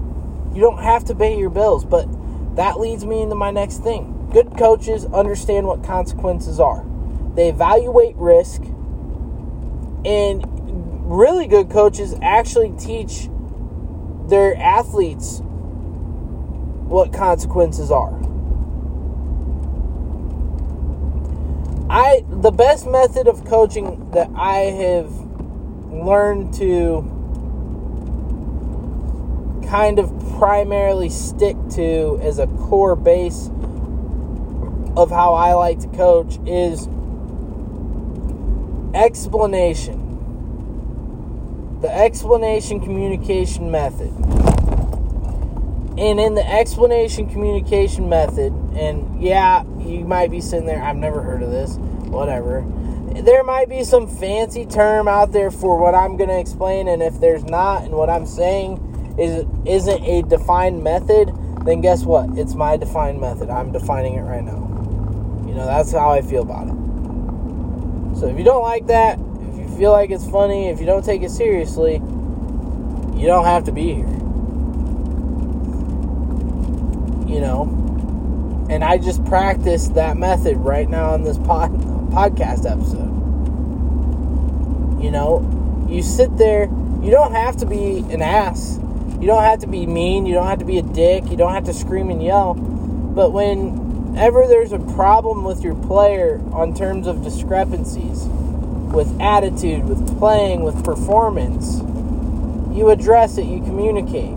You 0.54 0.61
don't 0.61 0.82
have 0.82 1.04
to 1.06 1.14
pay 1.14 1.37
your 1.37 1.50
bills, 1.50 1.84
but 1.84 2.06
that 2.56 2.78
leads 2.78 3.04
me 3.04 3.23
into 3.23 3.34
my 3.34 3.50
next 3.50 3.82
thing. 3.82 4.28
Good 4.32 4.56
coaches 4.56 5.04
understand 5.06 5.66
what 5.66 5.82
consequences 5.82 6.61
are. 6.61 6.84
They 7.34 7.49
evaluate 7.49 8.14
risk 8.16 8.62
and 10.04 10.44
really 11.11 11.46
good 11.46 11.70
coaches 11.70 12.14
actually 12.23 12.73
teach 12.78 13.28
their 14.28 14.56
athletes 14.56 15.40
what 16.87 17.12
consequences 17.12 17.90
are. 17.90 18.14
I 21.90 22.25
the 22.28 22.50
best 22.50 22.87
method 22.87 23.28
of 23.28 23.44
coaching 23.44 24.11
that 24.12 24.30
I 24.34 24.58
have 24.58 25.12
learned 25.90 26.54
to 26.54 27.13
kind 29.75 29.99
of 29.99 30.09
primarily 30.38 31.11
stick 31.11 31.57
to 31.69 32.16
as 32.23 32.38
a 32.38 32.47
core 32.47 32.95
base 32.95 33.50
of 34.97 35.11
how 35.11 35.35
I 35.35 35.54
like 35.54 35.81
to 35.81 35.88
coach 35.88 36.38
is 36.47 36.87
explanation. 38.95 40.00
The 41.81 41.93
explanation 41.93 42.78
communication 42.78 43.73
method. 43.73 44.12
And 45.99 46.21
in 46.21 46.37
the 46.37 46.49
explanation 46.49 47.28
communication 47.28 48.09
method, 48.09 48.52
and 48.76 49.21
yeah, 49.21 49.64
you 49.81 50.04
might 50.04 50.31
be 50.31 50.40
sitting 50.40 50.66
there, 50.66 50.81
I've 50.81 50.95
never 50.95 51.21
heard 51.21 51.43
of 51.43 51.50
this, 51.50 51.78
whatever. 51.78 52.64
There 53.25 53.43
might 53.43 53.69
be 53.69 53.83
some 53.83 54.07
fancy 54.07 54.66
term 54.66 55.09
out 55.09 55.33
there 55.33 55.50
for 55.50 55.76
what 55.76 55.97
I'm 55.97 56.16
going 56.16 56.31
to 56.31 56.38
explain, 56.38 56.87
and 56.87 57.02
if 57.02 57.19
there's 57.19 57.43
not, 57.43 57.83
and 57.83 57.95
what 57.95 58.09
I'm 58.09 58.26
saying 58.26 58.93
is 59.18 59.47
isn't 59.64 60.02
a 60.04 60.23
defined 60.23 60.83
method, 60.83 61.33
then 61.64 61.80
guess 61.80 62.04
what? 62.04 62.37
It's 62.37 62.54
my 62.54 62.76
defined 62.76 63.21
method. 63.21 63.49
I'm 63.49 63.73
defining 63.73 64.14
it 64.14 64.23
right 64.23 64.42
now. 64.42 64.71
You 65.47 65.54
know, 65.54 65.66
that's 65.66 65.92
how 65.92 66.11
I 66.11 66.21
feel 66.21 66.42
about 66.42 66.68
it. 66.68 68.18
So 68.18 68.26
if 68.28 68.38
you 68.38 68.44
don't 68.44 68.62
like 68.62 68.87
that, 68.88 69.18
if 69.52 69.59
you 69.59 69.76
feel 69.76 69.92
like 69.92 70.11
it's 70.11 70.28
funny, 70.28 70.68
if 70.68 70.80
you 70.80 70.87
don't 70.87 71.04
take 71.04 71.23
it 71.23 71.30
seriously, 71.30 71.94
you 71.94 73.26
don't 73.26 73.44
have 73.44 73.64
to 73.64 73.73
be 73.73 73.94
here. 73.94 74.09
You 77.26 77.40
know, 77.40 78.66
and 78.68 78.85
I 78.85 78.99
just 78.99 79.25
practiced 79.25 79.94
that 79.94 80.16
method 80.16 80.56
right 80.59 80.88
now 80.88 81.11
on 81.11 81.23
this 81.23 81.38
pod, 81.38 81.73
podcast 82.11 82.71
episode. 82.71 83.12
You 85.02 85.11
know, 85.11 85.87
you 85.88 86.02
sit 86.02 86.37
there, 86.37 86.64
you 87.02 87.11
don't 87.11 87.33
have 87.33 87.56
to 87.59 87.66
be 87.66 87.99
an 88.11 88.23
ass 88.23 88.78
you 89.25 89.28
don't 89.28 89.43
have 89.43 89.61
to 89.61 89.66
be 89.66 89.87
mean, 89.87 90.26
you 90.26 90.35
don't 90.35 90.47
have 90.49 90.59
to 90.59 90.66
be 90.66 90.76
a 90.76 90.83
dick, 90.83 91.25
you 91.31 91.37
don't 91.38 91.54
have 91.54 91.64
to 91.64 91.73
scream 91.73 92.11
and 92.11 92.23
yell. 92.23 92.52
But 92.52 93.33
whenever 93.33 94.47
there's 94.47 94.73
a 94.73 94.78
problem 94.78 95.45
with 95.45 95.62
your 95.62 95.75
player 95.75 96.43
on 96.52 96.75
terms 96.75 97.07
of 97.07 97.25
discrepancies, 97.25 98.25
with 98.93 99.19
attitude, 99.23 99.88
with 99.88 100.19
playing, 100.19 100.62
with 100.62 100.85
performance, 100.85 101.78
you 102.76 102.90
address 102.90 103.38
it, 103.38 103.47
you 103.47 103.62
communicate. 103.62 104.37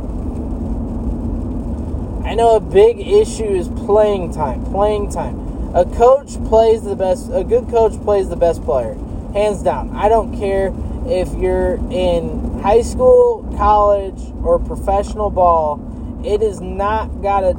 I 2.25 2.34
know 2.34 2.56
a 2.56 2.62
big 2.62 3.01
issue 3.01 3.44
is 3.44 3.67
playing 3.67 4.32
time. 4.32 4.63
Playing 4.67 5.12
time. 5.12 5.75
A 5.75 5.84
coach 5.84 6.41
plays 6.46 6.84
the 6.84 6.96
best, 6.96 7.29
a 7.34 7.44
good 7.44 7.67
coach 7.67 8.01
plays 8.03 8.29
the 8.29 8.38
best 8.38 8.63
player. 8.63 8.94
Hands 9.34 9.62
down. 9.62 9.94
I 9.98 10.08
don't 10.08 10.38
care 10.39 10.74
if 11.08 11.34
you're 11.34 11.75
in 11.91 12.47
high 12.62 12.82
school, 12.82 13.44
college, 13.58 14.20
or 14.44 14.60
professional 14.60 15.30
ball, 15.30 15.80
it 16.26 16.42
has 16.42 16.62
not 16.62 17.22
got 17.22 17.44
a 17.44 17.54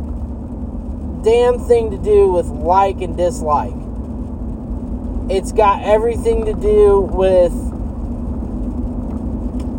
damn 1.22 1.58
thing 1.58 1.90
to 1.90 1.98
do 1.98 2.32
with 2.32 2.46
like 2.46 3.00
and 3.00 3.16
dislike. 3.16 3.74
It's 5.30 5.52
got 5.52 5.82
everything 5.82 6.44
to 6.46 6.54
do 6.54 7.00
with 7.00 7.52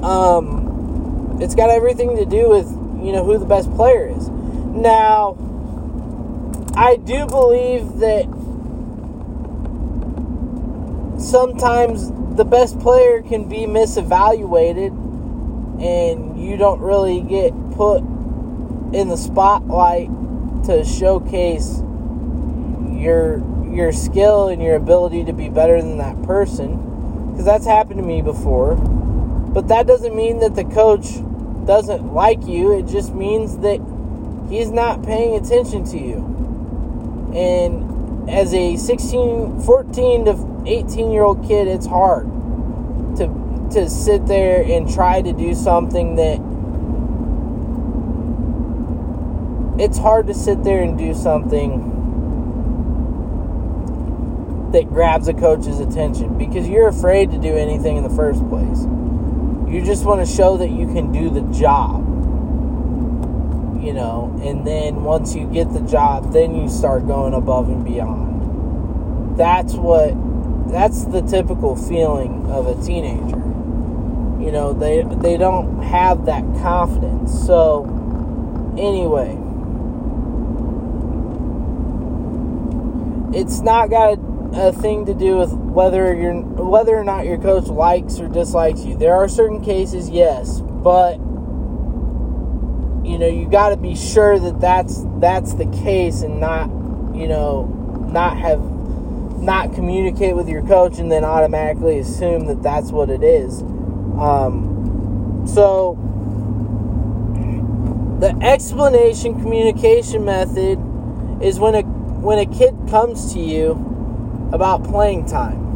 um 0.03 1.37
it's 1.41 1.55
got 1.55 1.69
everything 1.69 2.17
to 2.17 2.25
do 2.25 2.49
with, 2.49 2.69
you 3.01 3.13
know, 3.13 3.23
who 3.23 3.37
the 3.37 3.45
best 3.45 3.73
player 3.75 4.07
is. 4.09 4.27
Now, 4.27 5.37
I 6.75 6.97
do 6.97 7.25
believe 7.25 7.99
that 7.99 8.25
sometimes 11.17 12.11
the 12.35 12.43
best 12.43 12.79
player 12.79 13.21
can 13.21 13.47
be 13.47 13.59
misevaluated 13.59 15.08
and 15.81 16.43
you 16.43 16.57
don't 16.57 16.81
really 16.81 17.21
get 17.21 17.53
put 17.71 17.99
in 18.93 19.07
the 19.07 19.15
spotlight 19.15 20.09
to 20.65 20.83
showcase 20.83 21.81
your 22.91 23.43
your 23.69 23.93
skill 23.93 24.49
and 24.49 24.61
your 24.61 24.75
ability 24.75 25.23
to 25.23 25.31
be 25.31 25.47
better 25.47 25.81
than 25.81 25.99
that 25.99 26.21
person 26.23 27.31
because 27.31 27.45
that's 27.45 27.65
happened 27.65 27.97
to 27.97 28.05
me 28.05 28.21
before. 28.21 28.75
But 28.75 29.69
that 29.69 29.87
doesn't 29.87 30.15
mean 30.15 30.39
that 30.39 30.55
the 30.55 30.65
coach 30.65 31.05
doesn't 31.65 32.13
like 32.13 32.45
you. 32.45 32.77
It 32.77 32.87
just 32.87 33.13
means 33.13 33.59
that 33.59 33.79
he's 34.49 34.71
not 34.71 35.03
paying 35.03 35.35
attention 35.35 35.85
to 35.85 35.97
you. 35.97 37.31
And 37.33 38.29
as 38.29 38.53
a 38.53 38.75
16 38.75 39.61
14 39.61 40.25
to 40.25 40.63
18 40.65 41.11
year 41.11 41.23
old 41.23 41.47
kid, 41.47 41.67
it's 41.67 41.85
hard 41.85 42.38
to 43.71 43.89
sit 43.89 44.25
there 44.25 44.63
and 44.63 44.91
try 44.91 45.21
to 45.21 45.33
do 45.33 45.53
something 45.53 46.15
that 46.15 46.39
it's 49.83 49.97
hard 49.97 50.27
to 50.27 50.33
sit 50.33 50.63
there 50.63 50.83
and 50.83 50.97
do 50.97 51.13
something 51.13 51.89
that 54.71 54.87
grabs 54.89 55.27
a 55.27 55.33
coach's 55.33 55.79
attention 55.79 56.37
because 56.37 56.67
you're 56.67 56.87
afraid 56.87 57.31
to 57.31 57.37
do 57.37 57.55
anything 57.55 57.97
in 57.97 58.03
the 58.03 58.09
first 58.09 58.47
place. 58.49 58.85
You 59.71 59.83
just 59.85 60.05
want 60.05 60.27
to 60.27 60.35
show 60.35 60.57
that 60.57 60.69
you 60.69 60.87
can 60.87 61.11
do 61.11 61.29
the 61.29 61.41
job. 61.57 62.05
You 63.83 63.93
know, 63.93 64.37
and 64.43 64.67
then 64.67 65.03
once 65.03 65.33
you 65.33 65.47
get 65.47 65.71
the 65.71 65.79
job, 65.81 66.33
then 66.33 66.53
you 66.53 66.69
start 66.69 67.07
going 67.07 67.33
above 67.33 67.69
and 67.69 67.85
beyond. 67.85 69.37
That's 69.37 69.73
what 69.73 70.13
that's 70.69 71.05
the 71.05 71.21
typical 71.21 71.75
feeling 71.75 72.45
of 72.51 72.67
a 72.67 72.75
teenager. 72.85 73.38
You 74.39 74.51
know, 74.51 74.73
they 74.73 75.03
they 75.03 75.37
don't 75.37 75.81
have 75.83 76.25
that 76.25 76.43
confidence. 76.61 77.45
So 77.45 77.83
anyway, 78.77 79.37
it's 83.37 83.59
not 83.59 83.89
got 83.89 84.17
a, 84.53 84.71
thing 84.71 85.05
to 85.05 85.13
do 85.13 85.37
with 85.37 85.51
whether 85.53 86.13
you're 86.15 86.41
whether 86.41 86.97
or 86.97 87.03
not 87.03 87.25
your 87.25 87.37
coach 87.37 87.67
likes 87.67 88.19
or 88.19 88.27
dislikes 88.27 88.85
you. 88.85 88.97
There 88.97 89.15
are 89.15 89.27
certain 89.27 89.63
cases, 89.63 90.09
yes, 90.09 90.61
but 90.61 91.17
you 93.05 93.17
know 93.17 93.27
you 93.27 93.47
got 93.49 93.69
to 93.69 93.77
be 93.77 93.95
sure 93.95 94.39
that 94.39 94.59
that's 94.59 95.03
that's 95.17 95.53
the 95.55 95.65
case 95.83 96.21
and 96.21 96.39
not 96.39 96.69
you 97.15 97.27
know 97.27 97.65
not 98.11 98.37
have 98.37 98.61
not 99.41 99.73
communicate 99.73 100.35
with 100.35 100.47
your 100.49 100.61
coach 100.63 100.97
and 100.97 101.11
then 101.11 101.23
automatically 101.23 101.99
assume 101.99 102.45
that 102.45 102.61
that's 102.61 102.91
what 102.91 103.09
it 103.09 103.23
is. 103.23 103.63
Um, 104.19 105.45
so 105.47 105.97
the 108.19 108.35
explanation 108.43 109.39
communication 109.41 110.25
method 110.25 110.77
is 111.41 111.59
when 111.59 111.75
a 111.75 111.81
when 111.81 112.37
a 112.37 112.45
kid 112.45 112.75
comes 112.89 113.33
to 113.33 113.39
you 113.39 113.71
about 114.51 114.83
playing 114.83 115.25
time. 115.25 115.67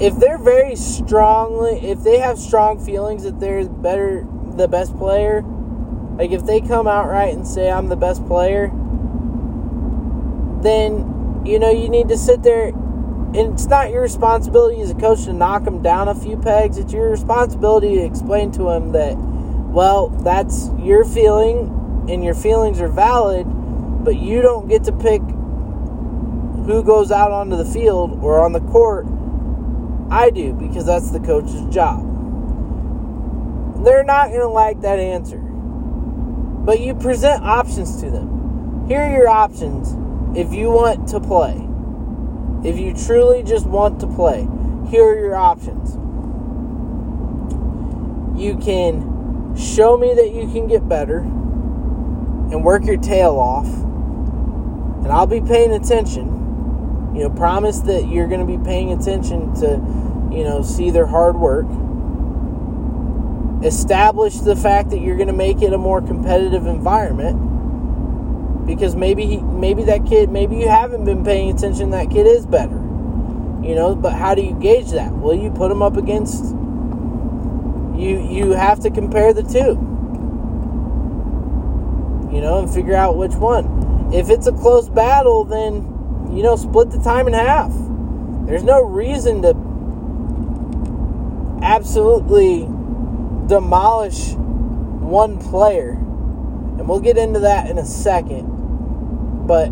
If 0.00 0.16
they're 0.18 0.38
very 0.38 0.76
strongly, 0.76 1.80
if 1.88 2.02
they 2.02 2.18
have 2.18 2.38
strong 2.38 2.84
feelings 2.84 3.24
that 3.24 3.40
they're 3.40 3.68
better, 3.68 4.26
the 4.56 4.68
best 4.68 4.96
player, 4.98 5.42
like 6.16 6.30
if 6.30 6.44
they 6.44 6.60
come 6.60 6.86
out 6.86 7.08
right 7.08 7.34
and 7.34 7.46
say, 7.46 7.70
I'm 7.70 7.88
the 7.88 7.96
best 7.96 8.24
player, 8.26 8.68
then, 10.62 11.42
you 11.44 11.58
know, 11.58 11.70
you 11.70 11.88
need 11.88 12.08
to 12.08 12.16
sit 12.16 12.42
there. 12.42 12.72
And 13.34 13.52
it's 13.52 13.66
not 13.66 13.90
your 13.90 14.02
responsibility 14.02 14.80
as 14.80 14.92
a 14.92 14.94
coach 14.94 15.24
to 15.24 15.32
knock 15.32 15.64
them 15.64 15.82
down 15.82 16.06
a 16.06 16.14
few 16.14 16.36
pegs. 16.36 16.78
It's 16.78 16.92
your 16.92 17.10
responsibility 17.10 17.96
to 17.96 18.04
explain 18.04 18.52
to 18.52 18.62
them 18.62 18.92
that, 18.92 19.16
well, 19.16 20.08
that's 20.08 20.70
your 20.78 21.04
feeling 21.04 22.06
and 22.08 22.22
your 22.22 22.34
feelings 22.34 22.80
are 22.80 22.88
valid, 22.88 23.44
but 24.04 24.16
you 24.16 24.40
don't 24.40 24.68
get 24.68 24.84
to 24.84 24.92
pick 24.92 25.20
who 25.20 26.84
goes 26.84 27.10
out 27.10 27.32
onto 27.32 27.56
the 27.56 27.64
field 27.64 28.22
or 28.22 28.40
on 28.40 28.52
the 28.52 28.60
court. 28.60 29.04
I 30.10 30.30
do 30.30 30.52
because 30.52 30.86
that's 30.86 31.10
the 31.10 31.18
coach's 31.18 31.74
job. 31.74 32.04
They're 33.84 34.04
not 34.04 34.28
going 34.28 34.40
to 34.40 34.48
like 34.48 34.80
that 34.82 35.00
answer. 35.00 35.38
But 35.38 36.78
you 36.78 36.94
present 36.94 37.42
options 37.42 38.00
to 38.00 38.10
them. 38.10 38.86
Here 38.86 39.00
are 39.00 39.10
your 39.10 39.28
options 39.28 39.92
if 40.38 40.54
you 40.54 40.70
want 40.70 41.08
to 41.08 41.18
play. 41.20 41.68
If 42.64 42.78
you 42.78 42.94
truly 42.94 43.42
just 43.42 43.66
want 43.66 44.00
to 44.00 44.06
play, 44.06 44.48
here 44.88 45.04
are 45.04 45.18
your 45.18 45.36
options. 45.36 45.96
You 48.40 48.56
can 48.56 49.54
show 49.54 49.98
me 49.98 50.14
that 50.14 50.32
you 50.32 50.50
can 50.50 50.66
get 50.66 50.88
better 50.88 51.18
and 51.18 52.64
work 52.64 52.86
your 52.86 52.96
tail 52.96 53.36
off, 53.36 53.66
and 53.66 55.08
I'll 55.08 55.26
be 55.26 55.42
paying 55.42 55.72
attention. 55.72 57.12
You 57.14 57.24
know, 57.24 57.30
promise 57.30 57.80
that 57.80 58.08
you're 58.08 58.28
going 58.28 58.40
to 58.40 58.46
be 58.46 58.64
paying 58.64 58.92
attention 58.92 59.54
to, 59.56 59.78
you 60.34 60.42
know, 60.42 60.62
see 60.62 60.90
their 60.90 61.06
hard 61.06 61.36
work. 61.36 61.66
Establish 63.62 64.36
the 64.38 64.56
fact 64.56 64.90
that 64.90 65.00
you're 65.00 65.16
going 65.16 65.28
to 65.28 65.34
make 65.34 65.62
it 65.62 65.72
a 65.72 65.78
more 65.78 66.00
competitive 66.00 66.66
environment 66.66 67.53
because 68.66 68.96
maybe 68.96 69.26
he, 69.26 69.36
maybe 69.38 69.84
that 69.84 70.06
kid, 70.06 70.30
maybe 70.30 70.56
you 70.56 70.68
haven't 70.68 71.04
been 71.04 71.24
paying 71.24 71.50
attention. 71.50 71.90
That 71.90 72.10
kid 72.10 72.26
is 72.26 72.46
better, 72.46 72.76
you 73.62 73.74
know. 73.74 73.94
But 73.94 74.14
how 74.14 74.34
do 74.34 74.42
you 74.42 74.54
gauge 74.54 74.90
that? 74.92 75.12
Well, 75.12 75.34
you 75.34 75.50
put 75.50 75.68
them 75.68 75.82
up 75.82 75.96
against. 75.96 76.44
You 77.96 78.26
you 78.28 78.50
have 78.52 78.80
to 78.80 78.90
compare 78.90 79.32
the 79.32 79.42
two, 79.42 79.78
you 82.34 82.40
know, 82.40 82.60
and 82.60 82.72
figure 82.72 82.96
out 82.96 83.16
which 83.16 83.34
one. 83.34 84.10
If 84.12 84.30
it's 84.30 84.46
a 84.46 84.52
close 84.52 84.88
battle, 84.88 85.44
then 85.44 85.94
you 86.34 86.42
know, 86.42 86.56
split 86.56 86.90
the 86.90 86.98
time 86.98 87.28
in 87.28 87.34
half. 87.34 87.72
There's 88.46 88.64
no 88.64 88.82
reason 88.82 89.42
to 89.42 89.50
absolutely 91.62 92.62
demolish 93.46 94.34
one 94.34 95.38
player. 95.38 95.90
And 95.90 96.88
we'll 96.88 97.00
get 97.00 97.16
into 97.16 97.40
that 97.40 97.70
in 97.70 97.78
a 97.78 97.84
second. 97.84 98.53
But 99.46 99.70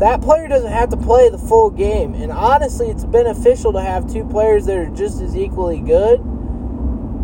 that 0.00 0.22
player 0.22 0.48
doesn't 0.48 0.72
have 0.72 0.88
to 0.90 0.96
play 0.96 1.28
the 1.28 1.38
full 1.38 1.70
game. 1.70 2.14
And 2.14 2.32
honestly, 2.32 2.88
it's 2.88 3.04
beneficial 3.04 3.72
to 3.74 3.80
have 3.80 4.10
two 4.10 4.24
players 4.24 4.66
that 4.66 4.78
are 4.78 4.90
just 4.90 5.20
as 5.20 5.36
equally 5.36 5.80
good 5.80 6.20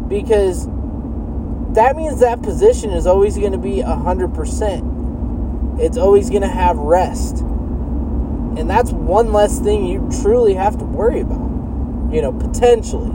because 0.09 0.67
that 1.75 1.97
means 1.97 2.21
that 2.21 2.43
position 2.43 2.91
is 2.91 3.07
always 3.07 3.37
going 3.37 3.53
to 3.53 3.59
be 3.59 3.77
100%. 3.77 5.81
It's 5.81 5.97
always 5.97 6.31
going 6.31 6.43
to 6.43 6.49
have 6.49 6.77
rest. 6.77 7.39
And 7.39 8.69
that's 8.69 8.91
one 8.91 9.33
less 9.33 9.61
thing 9.61 9.87
you 9.87 10.09
truly 10.23 10.55
have 10.55 10.79
to 10.79 10.85
worry 10.85 11.21
about, 11.21 12.13
you 12.13 12.23
know, 12.23 12.33
potentially. 12.33 13.11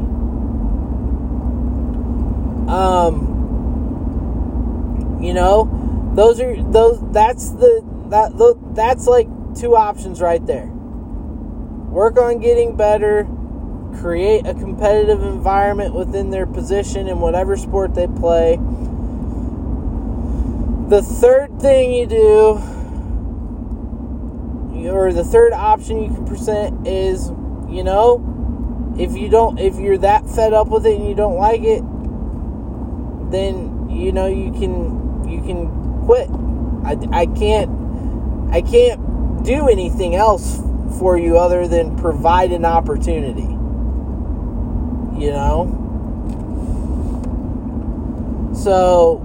Um, 2.67 3.28
you 5.22 5.34
know, 5.34 6.12
those 6.13 6.39
are 6.39 6.62
those 6.63 7.02
that's 7.12 7.50
the 7.52 7.91
that 8.12 8.74
that's 8.76 9.08
like 9.08 9.28
two 9.56 9.76
options 9.76 10.21
right 10.21 10.45
there. 10.45 10.67
Work 10.67 12.17
on 12.17 12.39
getting 12.39 12.76
better, 12.76 13.28
create 14.00 14.45
a 14.45 14.54
competitive 14.54 15.21
environment 15.21 15.93
within 15.93 16.30
their 16.30 16.45
position 16.45 17.08
in 17.08 17.19
whatever 17.19 17.56
sport 17.58 17.95
they 17.95 18.08
play. 18.08 18.58
The 20.89 21.02
third 21.02 21.60
thing 21.62 21.93
you 21.93 22.06
do, 22.06 22.62
or 24.89 25.13
the 25.13 25.24
third 25.24 25.54
option 25.54 26.04
you 26.04 26.10
can 26.10 26.26
present 26.26 26.86
is, 26.86 27.30
you 27.69 27.84
know, 27.84 28.95
if 29.00 29.15
you 29.15 29.30
don't, 29.30 29.58
if 29.58 29.78
you're 29.78 29.97
that 30.00 30.30
fed 30.30 30.52
up 30.54 30.67
with 30.67 30.86
it 30.86 31.00
and 31.00 31.08
you 31.08 31.15
don't 31.15 31.38
like 31.38 31.62
it, 31.63 31.82
then 33.32 33.89
you 33.89 34.12
know 34.12 34.28
you 34.28 34.52
can 34.52 35.30
you 35.30 35.41
can 35.41 36.04
quit. 36.06 36.30
I, 36.84 36.97
I 37.21 37.26
can't 37.28 37.81
I 38.52 38.62
can't 38.62 39.46
do 39.46 39.70
anything 39.70 40.16
else 40.16 40.62
for 41.00 41.18
you 41.18 41.38
other 41.38 41.68
than 41.68 41.96
provide 41.98 42.52
an 42.52 42.66
opportunity. 42.66 43.42
You 45.20 45.32
know? 45.32 45.78
So, 48.54 49.22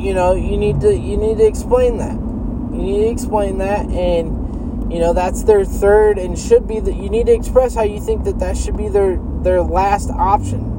you 0.00 0.14
know, 0.14 0.34
you 0.34 0.56
need 0.56 0.80
to 0.80 0.96
you 0.96 1.18
need 1.18 1.36
to 1.38 1.46
explain 1.46 1.98
that. 1.98 2.14
You 2.14 2.82
need 2.82 3.04
to 3.04 3.10
explain 3.10 3.58
that 3.58 3.86
and 3.90 4.92
you 4.92 4.98
know, 4.98 5.12
that's 5.12 5.42
their 5.42 5.64
third 5.64 6.18
and 6.18 6.38
should 6.38 6.66
be 6.66 6.80
that 6.80 6.94
you 6.94 7.10
need 7.10 7.26
to 7.26 7.32
express 7.32 7.74
how 7.74 7.82
you 7.82 8.00
think 8.00 8.24
that 8.24 8.38
that 8.38 8.56
should 8.56 8.76
be 8.76 8.88
their 8.88 9.18
their 9.42 9.60
last 9.60 10.10
option 10.10 10.73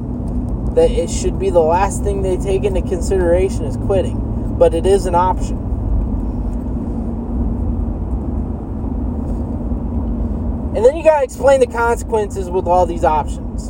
that 0.76 0.90
it 0.90 1.08
should 1.08 1.38
be 1.38 1.48
the 1.48 1.58
last 1.58 2.04
thing 2.04 2.20
they 2.20 2.36
take 2.36 2.62
into 2.62 2.82
consideration 2.82 3.64
is 3.64 3.78
quitting, 3.78 4.58
but 4.58 4.74
it 4.74 4.84
is 4.84 5.06
an 5.06 5.14
option. 5.14 5.56
And 10.76 10.84
then 10.84 10.94
you 10.94 11.02
got 11.02 11.20
to 11.20 11.24
explain 11.24 11.60
the 11.60 11.66
consequences 11.66 12.50
with 12.50 12.66
all 12.66 12.84
these 12.84 13.04
options. 13.04 13.68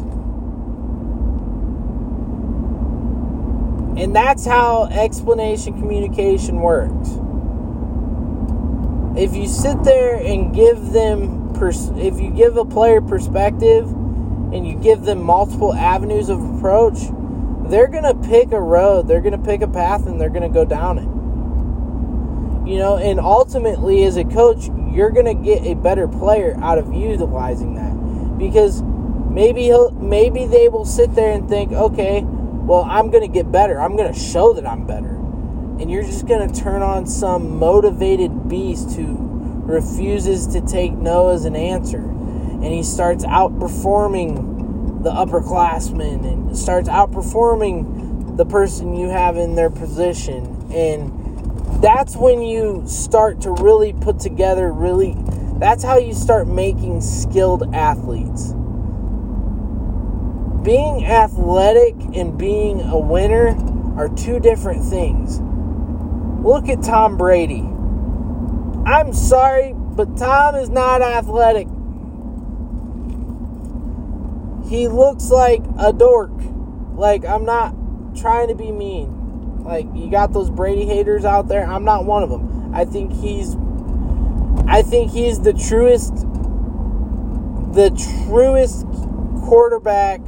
And 3.97 4.15
that's 4.15 4.45
how 4.45 4.89
explanation 4.91 5.75
communication 5.79 6.57
works. 6.57 7.11
If 9.17 9.37
you 9.37 9.47
sit 9.47 9.85
there 9.85 10.17
and 10.17 10.53
give 10.53 10.91
them, 10.91 11.55
pers- 11.55 11.91
if 11.91 12.19
you 12.21 12.31
give 12.31 12.57
a 12.57 12.65
player 12.65 13.01
perspective, 13.01 13.89
and 14.57 14.67
you 14.67 14.75
give 14.77 15.03
them 15.03 15.23
multiple 15.23 15.75
avenues 15.75 16.29
of 16.29 16.41
approach, 16.57 16.99
they're 17.69 17.89
going 17.89 18.05
to 18.05 18.15
pick 18.29 18.53
a 18.53 18.61
road, 18.61 19.07
they're 19.07 19.21
going 19.21 19.39
to 19.39 19.45
pick 19.45 19.61
a 19.61 19.69
path, 19.69 20.07
and 20.07 20.21
they're 20.21 20.31
going 20.31 20.43
to 20.43 20.49
go 20.49 20.65
down 20.65 20.99
it. 20.99 22.71
You 22.71 22.79
know, 22.79 22.97
and 22.97 23.21
ultimately, 23.21 24.05
as 24.05 24.17
a 24.17 24.25
coach, 24.25 24.69
you're 24.91 25.11
going 25.11 25.27
to 25.27 25.35
get 25.35 25.65
a 25.65 25.75
better 25.75 26.09
player 26.09 26.57
out 26.63 26.79
of 26.79 26.93
utilizing 26.93 27.75
that 27.75 28.39
because 28.39 28.83
maybe 29.31 29.65
he'll 29.65 29.91
maybe 29.93 30.47
they 30.47 30.69
will 30.69 30.85
sit 30.85 31.15
there 31.15 31.33
and 31.33 31.49
think, 31.49 31.73
okay, 31.73 32.23
well, 32.25 32.83
I'm 32.83 33.11
going 33.11 33.23
to 33.23 33.33
get 33.33 33.53
better. 33.53 33.81
I'm 33.81 33.97
going 33.97 34.13
to 34.13 34.19
show 34.19 34.53
that 34.55 34.67
I'm 34.67 34.87
better, 34.87 35.15
and 35.15 35.91
you're 35.91 36.03
just 36.03 36.27
going 36.27 36.49
to 36.49 36.61
turn 36.61 36.83
on 36.83 37.07
some 37.07 37.59
motivated 37.59 38.49
beast 38.49 38.97
who 38.97 39.17
refuses 39.67 40.47
to 40.49 40.61
take 40.61 40.93
no 40.93 41.29
as 41.29 41.45
an 41.45 41.55
answer, 41.55 42.01
and 42.67 42.75
he 42.75 42.83
starts 42.83 43.25
outperforming 43.25 45.05
the 45.05 45.11
upperclassmen 45.11 46.27
and 46.27 46.59
starts 46.59 46.89
outperforming 46.89 48.37
the 48.37 48.45
person 48.45 48.97
you 48.97 49.09
have 49.09 49.37
in 49.37 49.55
their 49.55 49.71
position. 49.71 50.67
And 50.73 51.81
that's 51.81 52.17
when 52.17 52.43
you 52.43 52.83
start 52.85 53.41
to 53.43 53.53
really 53.53 53.93
put 53.93 54.19
together 54.19 54.73
really 54.73 55.15
that's 55.61 55.85
how 55.85 55.97
you 55.97 56.13
start 56.13 56.49
making 56.49 57.03
skilled 57.03 57.73
athletes. 57.73 58.53
Being 60.65 61.07
athletic 61.07 61.95
and 62.17 62.37
being 62.37 62.81
a 62.81 62.99
winner 62.99 63.57
are 63.97 64.09
two 64.09 64.41
different 64.41 64.83
things. 64.83 65.39
Look 66.45 66.69
at 66.69 66.83
tom 66.83 67.17
brady. 67.17 67.65
I'm 68.91 69.13
sorry 69.13 69.73
but 69.73 70.17
tom 70.17 70.57
is 70.57 70.69
not 70.69 71.01
athletic 71.01 71.69
he 74.69 74.89
looks 74.89 75.31
like 75.31 75.63
a 75.79 75.93
dork 75.93 76.33
like 76.95 77.25
i'm 77.25 77.45
not 77.45 77.75
trying 78.15 78.49
to 78.49 78.55
be 78.55 78.73
mean 78.73 79.17
like 79.67 79.89
you 79.95 80.09
got 80.09 80.33
those 80.33 80.49
Brady 80.49 80.87
haters 80.87 81.25
out 81.25 81.49
there. 81.49 81.67
I'm 81.67 81.85
not 81.85 82.05
one 82.05 82.23
of 82.23 82.31
them. 82.31 82.73
I 82.73 82.85
think 82.85 83.13
he's 83.13 83.57
I 84.69 84.83
think 84.83 85.11
he's 85.11 85.41
the 85.41 85.53
truest 85.53 86.15
the 87.75 87.91
truest 88.25 88.87
quarterback 89.45 90.21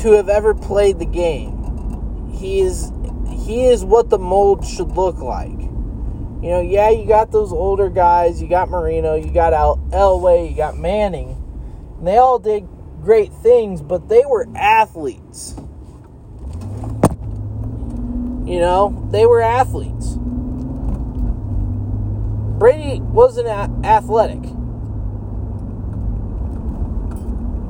to 0.00 0.12
have 0.16 0.28
ever 0.28 0.54
played 0.54 0.98
the 0.98 1.06
game. 1.06 2.28
He 2.32 2.60
is 2.60 2.90
he 3.28 3.66
is 3.66 3.84
what 3.84 4.10
the 4.10 4.18
mold 4.18 4.66
should 4.66 4.96
look 4.96 5.18
like. 5.18 5.50
You 5.50 6.48
know, 6.48 6.60
yeah, 6.62 6.90
you 6.90 7.06
got 7.06 7.30
those 7.30 7.52
older 7.52 7.88
guys. 7.88 8.42
You 8.42 8.48
got 8.48 8.70
Marino. 8.70 9.14
You 9.14 9.30
got 9.30 9.52
El- 9.52 9.78
Elway. 9.92 10.50
You 10.50 10.56
got 10.56 10.76
Manning. 10.76 11.36
And 12.00 12.08
they 12.08 12.16
all 12.16 12.38
did 12.38 12.66
great 13.02 13.30
things, 13.30 13.82
but 13.82 14.08
they 14.08 14.24
were 14.24 14.48
athletes. 14.56 15.54
You 18.46 18.58
know, 18.58 19.06
they 19.10 19.26
were 19.26 19.42
athletes. 19.42 20.16
Brady 22.58 23.00
wasn't 23.00 23.48
athletic. 23.84 24.40